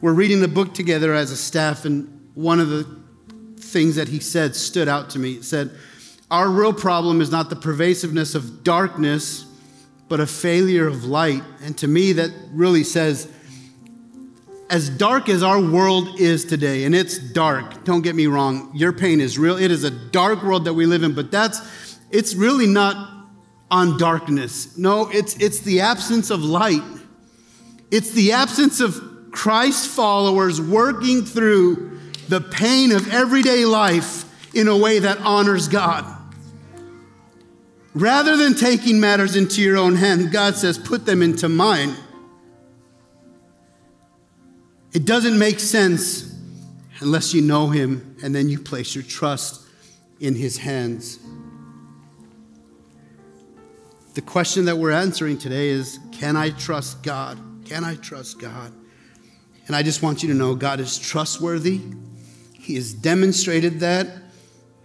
We're 0.00 0.14
reading 0.14 0.40
the 0.40 0.48
book 0.48 0.74
together 0.74 1.12
as 1.12 1.30
a 1.30 1.36
staff, 1.36 1.84
and 1.84 2.30
one 2.34 2.58
of 2.58 2.70
the 2.70 2.86
things 3.58 3.96
that 3.96 4.08
he 4.08 4.18
said 4.18 4.56
stood 4.56 4.88
out 4.88 5.10
to 5.10 5.18
me. 5.18 5.34
It 5.34 5.44
said, 5.44 5.70
Our 6.30 6.48
real 6.48 6.72
problem 6.72 7.20
is 7.20 7.30
not 7.30 7.50
the 7.50 7.56
pervasiveness 7.56 8.34
of 8.34 8.62
darkness 8.62 9.46
but 10.10 10.18
a 10.18 10.26
failure 10.26 10.88
of 10.88 11.04
light. 11.04 11.42
And 11.62 11.78
to 11.78 11.86
me, 11.86 12.12
that 12.14 12.32
really 12.52 12.82
says, 12.82 13.32
as 14.68 14.90
dark 14.90 15.28
as 15.28 15.42
our 15.42 15.60
world 15.60 16.18
is 16.18 16.44
today, 16.44 16.82
and 16.82 16.96
it's 16.96 17.16
dark, 17.16 17.84
don't 17.84 18.02
get 18.02 18.16
me 18.16 18.26
wrong, 18.26 18.72
your 18.74 18.92
pain 18.92 19.20
is 19.20 19.38
real. 19.38 19.56
It 19.56 19.70
is 19.70 19.84
a 19.84 19.90
dark 19.90 20.42
world 20.42 20.64
that 20.64 20.74
we 20.74 20.84
live 20.84 21.04
in, 21.04 21.14
but 21.14 21.30
that's, 21.30 21.60
it's 22.10 22.34
really 22.34 22.66
not 22.66 23.28
on 23.70 23.98
darkness. 23.98 24.76
No, 24.76 25.08
it's, 25.10 25.36
it's 25.36 25.60
the 25.60 25.80
absence 25.80 26.30
of 26.30 26.42
light. 26.42 26.82
It's 27.92 28.10
the 28.10 28.32
absence 28.32 28.80
of 28.80 29.00
Christ 29.30 29.88
followers 29.88 30.60
working 30.60 31.24
through 31.24 32.00
the 32.28 32.40
pain 32.40 32.90
of 32.90 33.12
everyday 33.12 33.64
life 33.64 34.24
in 34.56 34.66
a 34.66 34.76
way 34.76 34.98
that 34.98 35.18
honors 35.18 35.68
God. 35.68 36.19
Rather 37.94 38.37
than 38.37 38.55
taking 38.55 39.00
matters 39.00 39.35
into 39.35 39.61
your 39.61 39.76
own 39.76 39.96
hand, 39.96 40.31
God 40.31 40.57
says, 40.57 40.79
put 40.79 41.07
them 41.07 41.22
into 41.22 41.48
mine. 41.48 41.94
It 44.92 45.05
doesn't 45.05 45.38
make 45.38 45.61
sense 45.61 46.35
unless 47.00 47.35
you 47.35 47.42
know 47.42 47.68
Him 47.68 48.16
and 48.22 48.35
then 48.35 48.48
you 48.48 48.59
place 48.59 48.94
your 48.94 49.05
trust 49.05 49.66
in 50.20 50.35
his 50.35 50.59
hands. 50.59 51.18
The 54.14 54.22
question 54.22 54.66
that 54.66 54.76
we're 54.76 54.92
answering 54.92 55.38
today 55.38 55.68
is 55.68 55.98
Can 56.12 56.37
I 56.37 56.50
trust 56.50 57.03
God? 57.03 57.38
Can 57.64 57.85
I 57.85 57.96
trust 57.96 58.38
God? 58.38 58.72
And 59.66 59.74
I 59.74 59.83
just 59.83 60.03
want 60.03 60.22
you 60.22 60.29
to 60.29 60.35
know 60.35 60.55
God 60.55 60.81
is 60.81 60.98
trustworthy. 60.98 61.81
He 62.53 62.74
has 62.74 62.92
demonstrated 62.92 63.81
that 63.81 64.09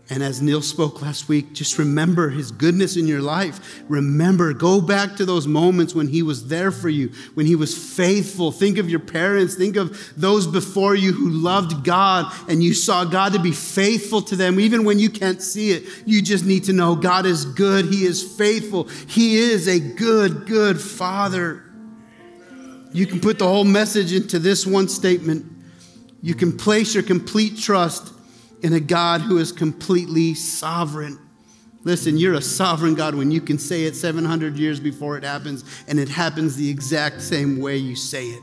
and 0.08 0.22
as 0.22 0.40
Neil 0.40 0.62
spoke 0.62 1.02
last 1.02 1.28
week, 1.28 1.54
just 1.54 1.80
remember 1.80 2.30
his 2.30 2.52
goodness 2.52 2.96
in 2.96 3.08
your 3.08 3.22
life. 3.22 3.84
Remember, 3.90 4.54
go 4.54 4.80
back 4.80 5.16
to 5.16 5.26
those 5.26 5.48
moments 5.48 5.96
when 5.96 6.08
he 6.08 6.22
was 6.22 6.48
there 6.48 6.72
for 6.72 6.90
you, 6.90 7.12
when 7.34 7.48
he 7.48 7.56
was 7.56 7.76
faithful. 7.76 8.52
Think 8.52 8.78
of 8.78 8.88
your 8.88 9.00
parents, 9.00 9.56
think 9.56 9.76
of 9.76 10.14
those 10.16 10.46
before 10.46 10.94
you 10.94 11.12
who 11.12 11.30
loved 11.30 11.84
God 11.84 12.32
and 12.48 12.64
you 12.64 12.76
saw 12.76 13.04
God 13.04 13.34
to 13.34 13.40
be 13.40 13.52
faithful 13.52 14.22
to 14.24 14.36
them. 14.36 14.60
Even 14.60 14.86
when 14.86 15.00
you 15.00 15.10
can't 15.10 15.42
see 15.42 15.72
it, 15.72 15.84
you 16.06 16.22
just 16.22 16.46
need 16.46 16.66
to 16.66 16.74
know 16.74 16.96
God 16.96 17.26
is 17.26 17.44
good, 17.44 17.86
he 17.86 18.06
is 18.06 18.22
faithful, 18.38 18.84
he 19.08 19.38
is 19.38 19.68
a 19.68 19.80
good, 19.80 20.46
good 20.46 20.80
father. 20.80 21.64
You 22.94 23.08
can 23.08 23.20
put 23.20 23.40
the 23.40 23.48
whole 23.48 23.64
message 23.64 24.14
into 24.14 24.38
this 24.38 24.68
one 24.68 24.88
statement. 24.88 25.52
You 26.22 26.36
can 26.36 26.56
place 26.56 26.94
your 26.94 27.04
complete 27.04 27.58
trust 27.58 28.15
in 28.66 28.74
a 28.74 28.80
God 28.80 29.22
who 29.22 29.38
is 29.38 29.52
completely 29.52 30.34
sovereign. 30.34 31.20
Listen, 31.84 32.18
you're 32.18 32.34
a 32.34 32.42
sovereign 32.42 32.96
God 32.96 33.14
when 33.14 33.30
you 33.30 33.40
can 33.40 33.60
say 33.60 33.84
it 33.84 33.96
700 33.96 34.58
years 34.58 34.80
before 34.80 35.20
it 35.20 35.24
happens, 35.24 35.64
and 35.88 36.00
it 36.00 36.10
happens 36.10 36.56
the 36.56 36.68
exact 36.68 37.22
same 37.22 37.60
way 37.60 37.78
you 37.78 37.96
say 37.96 38.26
it 38.26 38.42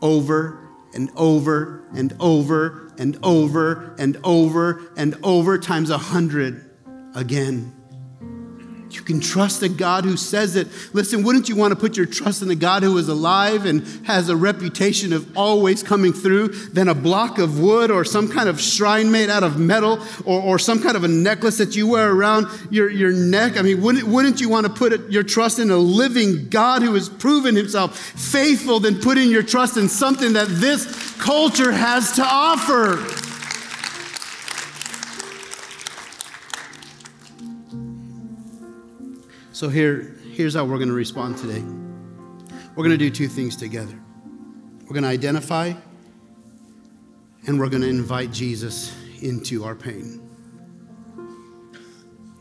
over 0.00 0.58
and 0.94 1.10
over 1.16 1.84
and 1.94 2.14
over 2.18 2.94
and 2.96 3.18
over 3.22 3.94
and 3.98 4.16
over 4.24 4.90
and 4.96 5.18
over 5.22 5.58
times 5.58 5.90
a 5.90 5.98
hundred 5.98 6.70
again. 7.14 7.74
You 8.92 9.00
can 9.00 9.20
trust 9.20 9.62
a 9.62 9.68
God 9.68 10.04
who 10.04 10.16
says 10.16 10.54
it. 10.54 10.68
Listen, 10.92 11.22
wouldn't 11.22 11.48
you 11.48 11.56
want 11.56 11.72
to 11.72 11.78
put 11.78 11.96
your 11.96 12.04
trust 12.04 12.42
in 12.42 12.50
a 12.50 12.54
God 12.54 12.82
who 12.82 12.98
is 12.98 13.08
alive 13.08 13.64
and 13.64 13.86
has 14.06 14.28
a 14.28 14.36
reputation 14.36 15.12
of 15.12 15.36
always 15.36 15.82
coming 15.82 16.12
through 16.12 16.48
than 16.48 16.88
a 16.88 16.94
block 16.94 17.38
of 17.38 17.58
wood 17.58 17.90
or 17.90 18.04
some 18.04 18.30
kind 18.30 18.48
of 18.48 18.60
shrine 18.60 19.10
made 19.10 19.30
out 19.30 19.42
of 19.42 19.58
metal 19.58 19.98
or, 20.26 20.42
or 20.42 20.58
some 20.58 20.82
kind 20.82 20.96
of 20.96 21.04
a 21.04 21.08
necklace 21.08 21.56
that 21.58 21.74
you 21.74 21.88
wear 21.88 22.12
around 22.12 22.46
your, 22.70 22.90
your 22.90 23.12
neck? 23.12 23.56
I 23.56 23.62
mean, 23.62 23.80
wouldn't, 23.80 24.06
wouldn't 24.06 24.40
you 24.40 24.50
want 24.50 24.66
to 24.66 24.72
put 24.72 24.92
it, 24.92 25.10
your 25.10 25.22
trust 25.22 25.58
in 25.58 25.70
a 25.70 25.76
living 25.76 26.48
God 26.50 26.82
who 26.82 26.92
has 26.94 27.08
proven 27.08 27.56
himself 27.56 27.98
faithful 27.98 28.78
than 28.78 29.00
putting 29.00 29.30
your 29.30 29.42
trust 29.42 29.78
in 29.78 29.88
something 29.88 30.34
that 30.34 30.48
this 30.48 31.16
culture 31.18 31.72
has 31.72 32.12
to 32.16 32.22
offer? 32.24 33.21
So 39.62 39.68
here, 39.68 40.16
here's 40.32 40.54
how 40.54 40.64
we're 40.64 40.78
going 40.78 40.88
to 40.88 40.94
respond 40.94 41.38
today. 41.38 41.62
We're 42.74 42.82
going 42.82 42.90
to 42.90 42.96
do 42.96 43.10
two 43.10 43.28
things 43.28 43.54
together. 43.54 43.96
We're 44.80 44.94
going 44.94 45.04
to 45.04 45.08
identify 45.08 45.72
and 47.46 47.60
we're 47.60 47.68
going 47.68 47.82
to 47.82 47.88
invite 47.88 48.32
Jesus 48.32 48.92
into 49.20 49.62
our 49.62 49.76
pain. 49.76 50.28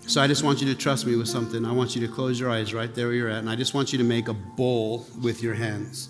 So 0.08 0.20
I 0.20 0.26
just 0.26 0.44
want 0.44 0.62
you 0.62 0.74
to 0.74 0.76
trust 0.76 1.06
me 1.06 1.16
with 1.16 1.28
something. 1.28 1.64
I 1.64 1.72
want 1.72 1.96
you 1.96 2.02
to 2.08 2.12
close 2.12 2.40
your 2.40 2.50
eyes 2.50 2.74
right 2.74 2.92
there 2.96 3.06
where 3.06 3.16
you're 3.16 3.30
at, 3.30 3.38
and 3.38 3.52
I 3.52 3.56
just 3.56 3.76
want 3.76 3.92
you 3.92 4.00
to 4.00 4.04
make 4.04 4.28
a 4.28 4.34
bowl 4.34 5.06
with 5.22 5.44
your 5.44 5.54
hands. 5.54 6.10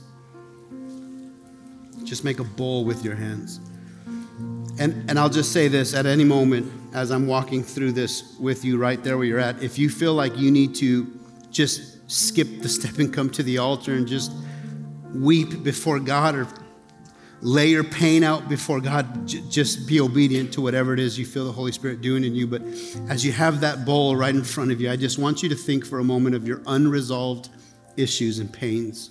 Just 2.05 2.23
make 2.23 2.39
a 2.39 2.45
bowl 2.45 2.85
with 2.85 3.03
your 3.03 3.15
hands. 3.15 3.59
And, 4.79 5.09
and 5.09 5.19
I'll 5.19 5.29
just 5.29 5.51
say 5.51 5.67
this 5.67 5.93
at 5.93 6.05
any 6.05 6.23
moment 6.23 6.71
as 6.93 7.11
I'm 7.11 7.27
walking 7.27 7.63
through 7.63 7.91
this 7.93 8.37
with 8.39 8.65
you 8.65 8.77
right 8.77 9.01
there 9.03 9.17
where 9.17 9.25
you're 9.25 9.39
at, 9.39 9.61
if 9.61 9.77
you 9.77 9.89
feel 9.89 10.13
like 10.13 10.37
you 10.37 10.51
need 10.51 10.75
to 10.75 11.19
just 11.51 12.09
skip 12.09 12.61
the 12.61 12.69
step 12.77 12.97
and 12.97 13.13
come 13.13 13.29
to 13.31 13.43
the 13.43 13.57
altar 13.57 13.93
and 13.93 14.07
just 14.07 14.31
weep 15.13 15.63
before 15.63 15.99
God 15.99 16.35
or 16.35 16.47
lay 17.41 17.67
your 17.67 17.83
pain 17.83 18.23
out 18.23 18.47
before 18.47 18.79
God, 18.79 19.27
j- 19.27 19.43
just 19.49 19.87
be 19.87 19.99
obedient 19.99 20.53
to 20.53 20.61
whatever 20.61 20.93
it 20.93 20.99
is 20.99 21.17
you 21.17 21.25
feel 21.25 21.45
the 21.45 21.51
Holy 21.51 21.71
Spirit 21.71 22.01
doing 22.01 22.23
in 22.23 22.35
you. 22.35 22.47
But 22.47 22.61
as 23.09 23.25
you 23.25 23.31
have 23.31 23.61
that 23.61 23.83
bowl 23.85 24.15
right 24.15 24.33
in 24.33 24.43
front 24.43 24.71
of 24.71 24.79
you, 24.79 24.91
I 24.91 24.95
just 24.95 25.17
want 25.17 25.41
you 25.43 25.49
to 25.49 25.55
think 25.55 25.85
for 25.85 25.99
a 25.99 26.03
moment 26.03 26.35
of 26.35 26.47
your 26.47 26.61
unresolved 26.67 27.49
issues 27.97 28.39
and 28.39 28.51
pains 28.51 29.09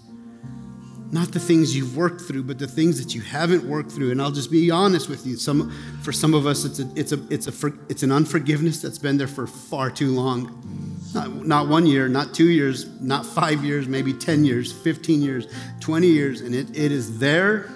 not 1.12 1.32
the 1.32 1.40
things 1.40 1.76
you've 1.76 1.96
worked 1.96 2.20
through, 2.20 2.44
but 2.44 2.58
the 2.58 2.68
things 2.68 3.04
that 3.04 3.14
you 3.14 3.20
haven't 3.20 3.64
worked 3.64 3.90
through. 3.90 4.12
And 4.12 4.22
I'll 4.22 4.30
just 4.30 4.50
be 4.50 4.70
honest 4.70 5.08
with 5.08 5.26
you. 5.26 5.36
Some, 5.36 5.70
for 6.02 6.12
some 6.12 6.34
of 6.34 6.46
us, 6.46 6.64
it's, 6.64 6.78
a, 6.78 6.88
it's, 6.94 7.12
a, 7.12 7.20
it's, 7.30 7.46
a, 7.48 7.72
it's 7.88 8.02
an 8.02 8.12
unforgiveness 8.12 8.80
that's 8.80 8.98
been 8.98 9.16
there 9.16 9.26
for 9.26 9.46
far 9.46 9.90
too 9.90 10.12
long. 10.12 10.96
Not, 11.12 11.46
not 11.46 11.68
one 11.68 11.86
year, 11.86 12.08
not 12.08 12.34
two 12.34 12.50
years, 12.50 12.88
not 13.00 13.26
five 13.26 13.64
years, 13.64 13.88
maybe 13.88 14.12
10 14.12 14.44
years, 14.44 14.72
15 14.72 15.20
years, 15.20 15.46
20 15.80 16.06
years. 16.06 16.40
And 16.40 16.54
it, 16.54 16.70
it 16.70 16.92
is 16.92 17.18
there 17.18 17.68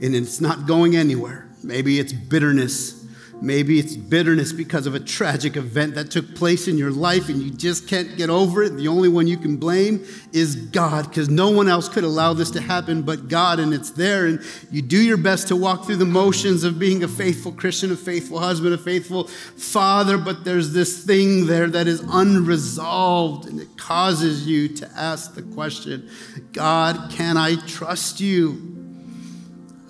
and 0.00 0.14
it's 0.14 0.40
not 0.40 0.66
going 0.66 0.96
anywhere. 0.96 1.48
Maybe 1.62 2.00
it's 2.00 2.12
bitterness 2.12 2.99
Maybe 3.42 3.78
it's 3.78 3.96
bitterness 3.96 4.52
because 4.52 4.86
of 4.86 4.94
a 4.94 5.00
tragic 5.00 5.56
event 5.56 5.94
that 5.94 6.10
took 6.10 6.34
place 6.34 6.68
in 6.68 6.76
your 6.76 6.90
life 6.90 7.28
and 7.28 7.42
you 7.42 7.50
just 7.50 7.88
can't 7.88 8.16
get 8.16 8.28
over 8.28 8.62
it. 8.62 8.76
The 8.76 8.88
only 8.88 9.08
one 9.08 9.26
you 9.26 9.38
can 9.38 9.56
blame 9.56 10.04
is 10.32 10.56
God 10.56 11.08
because 11.08 11.30
no 11.30 11.50
one 11.50 11.68
else 11.68 11.88
could 11.88 12.04
allow 12.04 12.34
this 12.34 12.50
to 12.52 12.60
happen 12.60 13.02
but 13.02 13.28
God, 13.28 13.58
and 13.58 13.72
it's 13.72 13.90
there. 13.90 14.26
And 14.26 14.42
you 14.70 14.82
do 14.82 14.98
your 14.98 15.16
best 15.16 15.48
to 15.48 15.56
walk 15.56 15.86
through 15.86 15.96
the 15.96 16.04
motions 16.04 16.64
of 16.64 16.78
being 16.78 17.02
a 17.02 17.08
faithful 17.08 17.52
Christian, 17.52 17.90
a 17.92 17.96
faithful 17.96 18.38
husband, 18.38 18.74
a 18.74 18.78
faithful 18.78 19.24
father, 19.24 20.18
but 20.18 20.44
there's 20.44 20.72
this 20.72 21.04
thing 21.04 21.46
there 21.46 21.68
that 21.68 21.86
is 21.86 22.00
unresolved 22.08 23.46
and 23.46 23.60
it 23.60 23.76
causes 23.78 24.46
you 24.46 24.68
to 24.68 24.90
ask 24.94 25.34
the 25.34 25.42
question 25.42 26.08
God, 26.52 27.10
can 27.10 27.36
I 27.36 27.56
trust 27.66 28.20
you? 28.20 28.79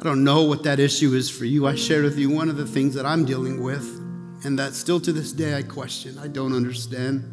I 0.00 0.02
don't 0.02 0.24
know 0.24 0.44
what 0.44 0.62
that 0.62 0.80
issue 0.80 1.12
is 1.12 1.28
for 1.28 1.44
you. 1.44 1.66
I 1.66 1.74
shared 1.74 2.04
with 2.04 2.16
you 2.16 2.30
one 2.30 2.48
of 2.48 2.56
the 2.56 2.64
things 2.64 2.94
that 2.94 3.04
I'm 3.04 3.26
dealing 3.26 3.62
with, 3.62 3.84
and 4.46 4.58
that 4.58 4.72
still 4.72 4.98
to 4.98 5.12
this 5.12 5.30
day 5.30 5.54
I 5.54 5.62
question. 5.62 6.16
I 6.18 6.26
don't 6.26 6.54
understand. 6.54 7.30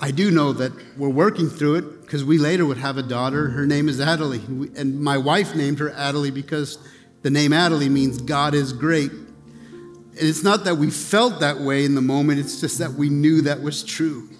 I 0.00 0.10
do 0.10 0.30
know 0.30 0.54
that 0.54 0.72
we're 0.96 1.10
working 1.10 1.50
through 1.50 1.74
it 1.74 2.00
because 2.00 2.24
we 2.24 2.38
later 2.38 2.64
would 2.64 2.78
have 2.78 2.96
a 2.96 3.02
daughter. 3.02 3.50
Her 3.50 3.66
name 3.66 3.90
is 3.90 4.00
Adelie, 4.00 4.78
and 4.78 4.98
my 4.98 5.18
wife 5.18 5.54
named 5.54 5.78
her 5.80 5.90
Adelie 5.90 6.32
because 6.32 6.78
the 7.20 7.28
name 7.28 7.50
Adelie 7.50 7.90
means 7.90 8.16
God 8.22 8.54
is 8.54 8.72
great. 8.72 9.10
And 9.10 10.16
it's 10.16 10.42
not 10.42 10.64
that 10.64 10.78
we 10.78 10.90
felt 10.90 11.40
that 11.40 11.60
way 11.60 11.84
in 11.84 11.94
the 11.94 12.00
moment, 12.00 12.40
it's 12.40 12.62
just 12.62 12.78
that 12.78 12.94
we 12.94 13.10
knew 13.10 13.42
that 13.42 13.60
was 13.60 13.84
true. 13.84 14.30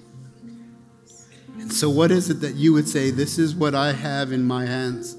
And 1.59 1.71
so, 1.71 1.91
what 1.91 2.11
is 2.11 2.31
it 2.31 2.41
that 2.41 2.55
you 2.55 2.73
would 2.73 2.89
say, 2.89 3.11
This 3.11 3.39
is 3.39 3.55
what 3.55 3.75
I 3.75 3.93
have 3.93 4.33
in 4.33 4.45
my 4.45 4.65
hands? 4.65 5.19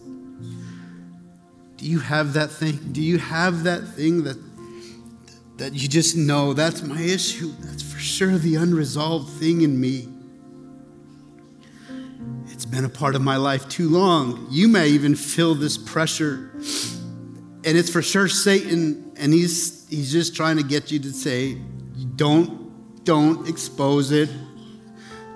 Do 1.79 1.85
you 1.85 1.99
have 1.99 2.33
that 2.33 2.51
thing? 2.51 2.77
Do 2.91 3.01
you 3.01 3.17
have 3.17 3.63
that 3.63 3.87
thing 3.87 4.25
that 4.25 4.37
that 5.57 5.73
you 5.73 5.87
just 5.87 6.17
know 6.17 6.53
that's 6.53 6.81
my 6.81 6.99
issue? 6.99 7.53
That's 7.61 7.81
for 7.81 7.97
sure 7.99 8.37
the 8.37 8.55
unresolved 8.55 9.29
thing 9.39 9.61
in 9.61 9.79
me. 9.79 10.09
It's 12.51 12.65
been 12.65 12.83
a 12.83 12.89
part 12.89 13.15
of 13.15 13.21
my 13.21 13.37
life 13.37 13.69
too 13.69 13.87
long. 13.87 14.45
You 14.49 14.67
may 14.67 14.89
even 14.89 15.15
feel 15.15 15.55
this 15.55 15.77
pressure. 15.77 16.51
And 17.63 17.77
it's 17.77 17.89
for 17.89 18.01
sure 18.01 18.27
Satan, 18.27 19.13
and 19.15 19.31
he's 19.33 19.87
he's 19.89 20.11
just 20.11 20.35
trying 20.35 20.57
to 20.57 20.63
get 20.63 20.91
you 20.91 20.99
to 20.99 21.13
say, 21.13 21.57
don't, 22.17 23.05
don't 23.05 23.47
expose 23.47 24.11
it. 24.11 24.29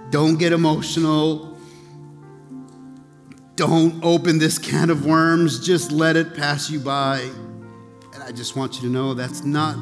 Don't 0.10 0.38
get 0.38 0.52
emotional 0.52 1.53
don't 3.56 4.04
open 4.04 4.40
this 4.40 4.58
can 4.58 4.90
of 4.90 5.06
worms, 5.06 5.66
just 5.66 5.92
let 5.92 6.16
it 6.16 6.36
pass 6.36 6.70
you 6.70 6.80
by. 6.80 7.20
And 8.14 8.24
I 8.24 8.32
just 8.32 8.56
want 8.56 8.76
you 8.76 8.82
to 8.82 8.88
know 8.88 9.14
that's 9.14 9.44
not 9.44 9.78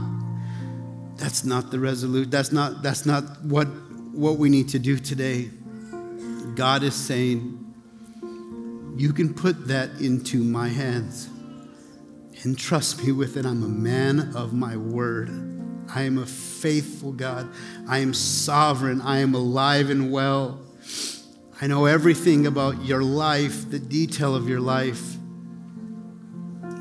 that's 1.16 1.46
not 1.46 1.70
the 1.70 1.80
resolute. 1.80 2.32
That's 2.32 2.52
not 2.52 2.82
that's 2.82 3.06
not 3.06 3.44
what 3.44 3.68
what 4.14 4.38
we 4.38 4.50
need 4.50 4.70
to 4.70 4.80
do 4.80 4.98
today. 4.98 5.50
God 6.56 6.84
is 6.84 6.96
saying, 6.96 7.58
you 8.98 9.14
can 9.14 9.34
put 9.34 9.68
that 9.68 10.02
into 10.02 10.44
my 10.44 10.68
hands 10.68 11.30
and 12.44 12.58
trust 12.58 13.04
me 13.04 13.12
with 13.12 13.38
it. 13.38 13.46
I'm 13.46 13.64
a 13.64 13.70
man 13.70 14.34
of 14.36 14.52
my 14.52 14.76
word. 14.76 15.30
I 15.94 16.04
am 16.04 16.18
a 16.18 16.26
faithful 16.26 17.12
God. 17.12 17.50
I 17.88 18.00
am 18.00 18.14
sovereign. 18.14 19.02
I 19.02 19.20
am 19.20 19.34
alive 19.34 19.90
and 19.90 20.12
well. 20.12 20.60
I 21.64 21.68
know 21.68 21.86
everything 21.86 22.48
about 22.48 22.84
your 22.84 23.04
life, 23.04 23.70
the 23.70 23.78
detail 23.78 24.34
of 24.34 24.50
your 24.50 24.60
life. 24.60 25.16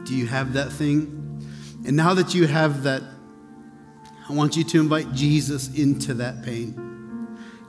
Do 0.04 0.16
you 0.16 0.26
have 0.26 0.54
that 0.54 0.72
thing? 0.72 1.44
And 1.86 1.94
now 1.94 2.14
that 2.14 2.34
you 2.34 2.46
have 2.46 2.84
that, 2.84 3.02
I 4.26 4.32
want 4.32 4.56
you 4.56 4.64
to 4.64 4.80
invite 4.80 5.12
Jesus 5.12 5.68
into 5.74 6.14
that 6.14 6.42
pain. 6.42 6.74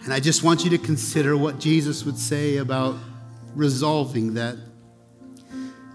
And 0.05 0.13
I 0.13 0.21
just 0.21 0.41
want 0.41 0.63
you 0.63 0.69
to 0.69 0.77
consider 0.77 1.35
what 1.35 1.59
Jesus 1.59 2.05
would 2.05 2.17
say 2.17 2.57
about 2.57 2.95
resolving 3.55 4.35
that. 4.35 4.55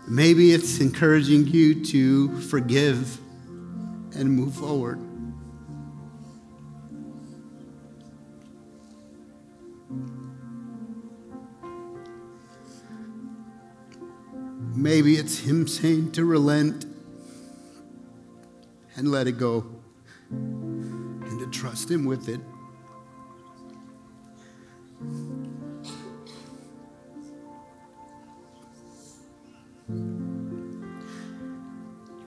Maybe 0.07 0.53
it's 0.53 0.81
encouraging 0.81 1.47
you 1.47 1.83
to 1.87 2.41
forgive 2.43 3.19
and 4.14 4.31
move 4.31 4.55
forward. 4.55 5.01
Maybe 14.77 15.16
it's 15.16 15.39
Him 15.39 15.66
saying 15.66 16.12
to 16.12 16.24
relent 16.24 16.85
and 18.97 19.11
let 19.11 19.27
it 19.27 19.39
go 19.39 19.64
and 20.31 21.41
to 21.41 21.47
trust 21.51 21.91
Him 21.91 22.05
with 22.05 22.29
it. 22.29 22.41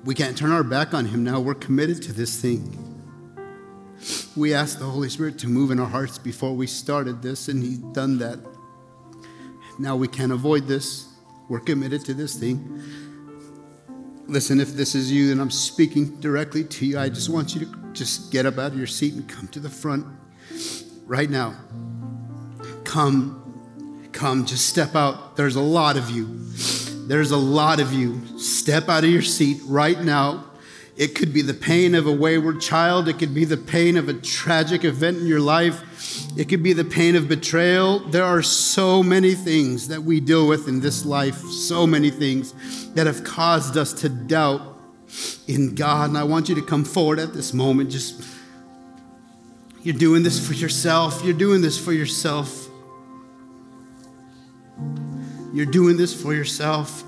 We 0.06 0.16
can't 0.16 0.36
turn 0.36 0.52
our 0.52 0.64
back 0.64 0.94
on 0.94 1.06
Him 1.06 1.24
now. 1.24 1.40
We're 1.40 1.54
committed 1.54 2.02
to 2.04 2.14
this 2.14 2.42
thing. 2.42 2.76
We 4.36 4.54
asked 4.54 4.80
the 4.80 4.86
Holy 4.86 5.10
Spirit 5.10 5.38
to 5.40 5.48
move 5.48 5.70
in 5.70 5.80
our 5.80 5.86
hearts 5.86 6.18
before 6.18 6.56
we 6.56 6.66
started 6.66 7.22
this, 7.22 7.48
and 7.48 7.62
He's 7.62 7.78
done 7.78 8.18
that. 8.20 8.40
Now 9.78 9.96
we 9.96 10.08
can't 10.08 10.32
avoid 10.32 10.68
this. 10.68 11.09
We're 11.50 11.60
committed 11.60 12.06
to 12.06 12.14
this 12.14 12.36
thing. 12.36 12.82
Listen, 14.28 14.62
if 14.62 14.74
this 14.74 14.94
is 14.94 15.12
you 15.12 15.32
and 15.32 15.42
I'm 15.42 15.50
speaking 15.50 16.20
directly 16.20 16.64
to 16.64 16.86
you, 16.86 17.00
I 17.00 17.10
just 17.10 17.30
want 17.30 17.56
you 17.56 17.62
to 17.62 17.76
just 17.92 18.32
get 18.32 18.46
up 18.46 18.60
out 18.60 18.72
of 18.72 18.78
your 18.78 18.88
seat 18.88 19.16
and 19.16 19.28
come 19.28 19.48
to 19.50 19.60
the 19.60 19.70
front 19.70 20.06
right 21.08 21.30
now. 21.30 21.56
Come, 22.84 24.10
come, 24.12 24.46
just 24.46 24.70
step 24.70 24.96
out. 24.96 25.36
There's 25.36 25.56
a 25.56 25.62
lot 25.62 25.98
of 25.98 26.12
you. 26.12 26.28
There's 27.08 27.32
a 27.32 27.38
lot 27.38 27.80
of 27.80 27.92
you. 27.92 28.38
Step 28.38 28.88
out 28.88 29.04
of 29.04 29.10
your 29.10 29.24
seat 29.24 29.60
right 29.66 30.00
now. 30.00 30.46
It 31.00 31.16
could 31.16 31.34
be 31.34 31.42
the 31.42 31.54
pain 31.54 31.96
of 31.96 32.08
a 32.08 32.12
wayward 32.12 32.60
child. 32.60 33.08
It 33.08 33.18
could 33.18 33.34
be 33.34 33.46
the 33.46 33.56
pain 33.56 33.96
of 33.96 34.10
a 34.10 34.14
tragic 34.14 34.84
event 34.84 35.18
in 35.18 35.28
your 35.28 35.40
life. 35.40 35.82
It 36.38 36.50
could 36.50 36.62
be 36.62 36.74
the 36.74 36.84
pain 36.84 37.16
of 37.16 37.30
betrayal. 37.30 38.00
There 38.00 38.26
are 38.26 38.42
so 38.42 39.02
many 39.02 39.34
things 39.34 39.88
that 39.88 40.04
we 40.04 40.20
deal 40.20 40.46
with 40.46 40.68
in 40.68 40.82
this 40.82 41.06
life, 41.06 41.38
so 41.38 41.88
many 41.88 42.10
things 42.10 42.54
that 42.96 43.08
have 43.08 43.24
caused 43.24 43.78
us 43.78 43.94
to 44.02 44.10
doubt 44.10 44.62
in 45.48 45.74
God. 45.74 46.10
And 46.10 46.18
I 46.18 46.26
want 46.26 46.50
you 46.50 46.56
to 46.56 46.62
come 46.62 46.84
forward 46.84 47.18
at 47.18 47.34
this 47.34 47.54
moment. 47.54 47.92
Just, 47.92 48.22
you're 49.84 49.96
doing 49.96 50.22
this 50.22 50.46
for 50.46 50.54
yourself. 50.54 51.22
You're 51.24 51.34
doing 51.34 51.62
this 51.62 51.80
for 51.80 51.94
yourself. 51.94 52.68
You're 55.54 55.66
doing 55.66 55.96
this 55.96 56.14
for 56.14 56.34
yourself. 56.34 57.06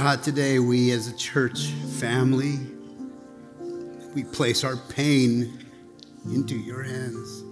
God, 0.00 0.22
today 0.22 0.60
we 0.60 0.92
as 0.92 1.08
a 1.08 1.16
church 1.16 1.70
family, 1.98 2.60
we 4.14 4.22
place 4.22 4.62
our 4.62 4.76
pain 4.76 5.66
into 6.26 6.56
your 6.56 6.84
hands. 6.84 7.42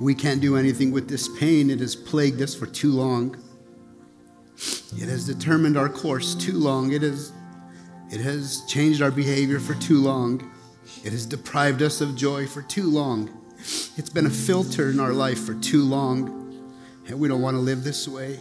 We 0.00 0.16
can't 0.16 0.40
do 0.40 0.56
anything 0.56 0.90
with 0.90 1.08
this 1.08 1.28
pain. 1.38 1.70
It 1.70 1.78
has 1.78 1.94
plagued 1.94 2.42
us 2.42 2.56
for 2.56 2.66
too 2.66 2.90
long. 2.90 3.40
It 4.96 5.08
has 5.08 5.28
determined 5.28 5.76
our 5.76 5.88
course 5.88 6.34
too 6.34 6.58
long. 6.58 6.90
It 6.90 7.02
has, 7.02 7.30
it 8.10 8.18
has 8.18 8.64
changed 8.66 9.00
our 9.00 9.12
behavior 9.12 9.60
for 9.60 9.74
too 9.74 10.00
long. 10.00 10.40
It 11.04 11.12
has 11.12 11.24
deprived 11.24 11.82
us 11.82 12.00
of 12.00 12.16
joy 12.16 12.48
for 12.48 12.62
too 12.62 12.90
long. 12.90 13.30
It's 13.96 14.10
been 14.10 14.26
a 14.26 14.30
filter 14.30 14.90
in 14.90 14.98
our 14.98 15.12
life 15.12 15.38
for 15.38 15.54
too 15.54 15.84
long. 15.84 16.74
And 17.06 17.20
we 17.20 17.28
don't 17.28 17.42
want 17.42 17.54
to 17.54 17.60
live 17.60 17.84
this 17.84 18.08
way. 18.08 18.40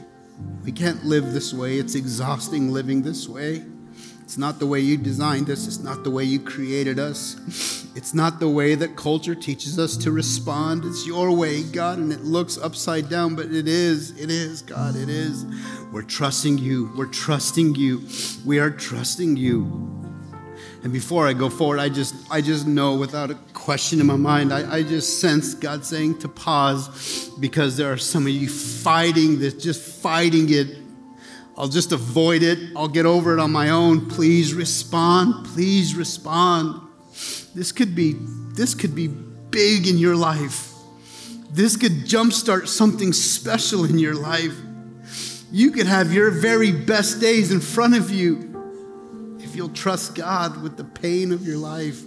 We 0.64 0.72
can't 0.72 1.04
live 1.06 1.34
this 1.34 1.54
way. 1.54 1.78
It's 1.78 1.96
exhausting 1.96 2.72
living 2.72 3.02
this 3.02 3.28
way. 3.28 3.64
It's 4.22 4.38
not 4.38 4.60
the 4.60 4.68
way 4.68 4.80
you 4.80 4.98
designed 4.98 5.50
us, 5.50 5.66
it's 5.66 5.80
not 5.80 6.04
the 6.04 6.12
way 6.12 6.24
you 6.24 6.40
created 6.40 7.00
us. 7.00 7.36
It's 7.96 8.14
not 8.14 8.40
the 8.40 8.48
way 8.48 8.76
that 8.76 8.96
culture 8.96 9.34
teaches 9.34 9.80
us 9.80 9.98
to 9.98 10.12
respond. 10.12 10.86
It's 10.86 11.08
your 11.08 11.36
way, 11.36 11.64
God, 11.64 11.98
and 11.98 12.14
it 12.14 12.24
looks 12.24 12.58
upside 12.58 13.10
down, 13.10 13.36
but 13.36 13.48
it 13.48 13.68
is. 13.68 14.12
It 14.12 14.30
is, 14.30 14.62
God, 14.62 14.96
it 14.96 15.10
is. 15.10 15.46
We're 15.92 16.04
trusting 16.04 16.60
you. 16.60 16.92
We're 16.96 17.08
trusting 17.08 17.76
you. 17.76 18.08
We 18.46 18.60
are 18.60 18.70
trusting 18.70 19.38
you. 19.38 19.99
And 20.84 20.94
before 20.94 21.28
I 21.28 21.34
go 21.34 21.50
forward, 21.50 21.80
I 21.80 21.90
just 21.90 22.16
I 22.32 22.42
just 22.42 22.66
know 22.66 22.96
without 22.96 23.32
a 23.32 23.36
question 23.54 24.00
in 24.00 24.06
my 24.06 24.16
mind, 24.16 24.54
I, 24.54 24.78
I 24.78 24.84
just 24.84 25.20
sense 25.20 25.54
God 25.54 25.84
saying 25.84 26.20
to 26.20 26.30
pause 26.30 27.30
because 27.40 27.76
there 27.76 27.92
are 27.92 27.98
some 27.98 28.24
of 28.24 28.32
you 28.32 28.48
fighting 28.48 29.40
this, 29.40 29.54
just 29.56 30.02
fighting 30.02 30.48
it 30.50 30.78
I'll 31.60 31.68
just 31.68 31.92
avoid 31.92 32.42
it. 32.42 32.58
I'll 32.74 32.88
get 32.88 33.06
over 33.06 33.34
it 33.34 33.40
on 33.42 33.52
my 33.52 33.72
own. 33.72 34.08
Please 34.08 34.54
respond. 34.54 35.46
Please 35.48 35.94
respond. 35.94 36.80
This 37.54 37.74
could 37.74 37.94
be 37.94 38.16
this 38.54 38.74
could 38.74 38.96
be 38.96 39.08
big 39.08 39.86
in 39.86 39.98
your 39.98 40.16
life. 40.16 40.74
This 41.52 41.76
could 41.76 42.06
jumpstart 42.06 42.70
something 42.70 43.12
special 43.12 43.84
in 43.84 44.00
your 44.00 44.16
life. 44.16 44.56
You 45.52 45.72
could 45.72 45.86
have 45.86 46.14
your 46.14 46.32
very 46.32 46.72
best 46.72 47.20
days 47.20 47.52
in 47.52 47.60
front 47.60 47.98
of 47.98 48.10
you 48.10 48.49
if 49.50 49.56
you'll 49.56 49.70
trust 49.70 50.14
God 50.14 50.62
with 50.62 50.78
the 50.78 50.84
pain 50.84 51.32
of 51.32 51.42
your 51.42 51.58
life, 51.58 52.04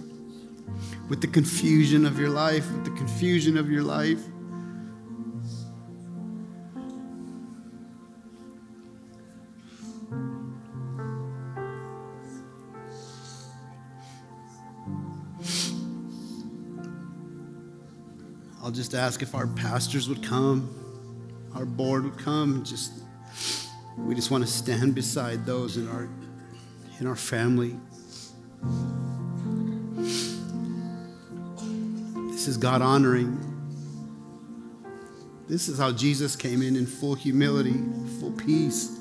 with 1.09 1.19
the 1.19 1.27
confusion 1.27 2.05
of 2.05 2.17
your 2.17 2.29
life, 2.29 2.71
with 2.71 2.85
the 2.85 2.91
confusion 2.91 3.57
of 3.57 3.69
your 3.69 3.83
life. 3.83 4.21
I'll 18.61 18.71
just 18.71 18.95
ask 18.95 19.21
if 19.21 19.35
our 19.35 19.47
pastors 19.47 20.07
would 20.07 20.23
come, 20.23 20.73
our 21.53 21.65
board 21.65 22.05
would 22.05 22.17
come. 22.17 22.63
Just 22.63 23.01
we 23.97 24.15
just 24.15 24.31
want 24.31 24.45
to 24.45 24.49
stand 24.49 24.95
beside 24.95 25.45
those 25.45 25.75
in 25.75 25.89
our 25.89 26.07
in 27.03 27.09
our 27.09 27.15
family. 27.17 27.75
This 32.31 32.47
is 32.47 32.55
God 32.55 32.81
honoring. 32.81 33.37
This 35.49 35.67
is 35.67 35.77
how 35.77 35.91
Jesus 35.91 36.37
came 36.37 36.61
in 36.61 36.77
in 36.77 36.85
full 36.85 37.13
humility, 37.13 37.75
full 38.21 38.31
peace. 38.31 38.97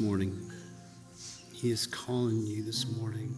Morning. 0.00 0.50
He 1.52 1.70
is 1.70 1.86
calling 1.86 2.46
you 2.46 2.62
this 2.62 2.86
morning. 2.96 3.34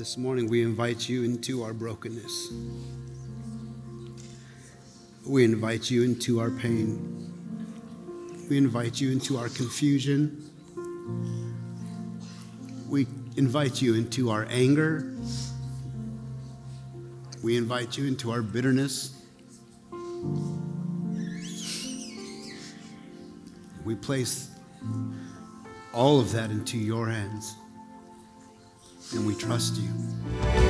This 0.00 0.16
morning 0.16 0.48
we 0.48 0.62
invite 0.62 1.10
you 1.10 1.24
into 1.24 1.62
our 1.62 1.74
brokenness. 1.74 2.54
We 5.26 5.44
invite 5.44 5.90
you 5.90 6.04
into 6.04 6.40
our 6.40 6.50
pain. 6.50 8.46
We 8.48 8.56
invite 8.56 8.98
you 8.98 9.12
into 9.12 9.36
our 9.36 9.50
confusion. 9.50 10.50
We 12.88 13.06
invite 13.36 13.82
you 13.82 13.94
into 13.94 14.30
our 14.30 14.46
anger. 14.48 15.14
We 17.42 17.58
invite 17.58 17.98
you 17.98 18.06
into 18.06 18.30
our 18.30 18.40
bitterness. 18.40 19.22
We 23.84 23.96
place 23.96 24.48
all 25.92 26.20
of 26.20 26.32
that 26.32 26.50
into 26.50 26.78
your 26.78 27.06
hands 27.06 27.54
and 29.12 29.26
we 29.26 29.34
trust 29.34 29.76
you. 29.76 30.69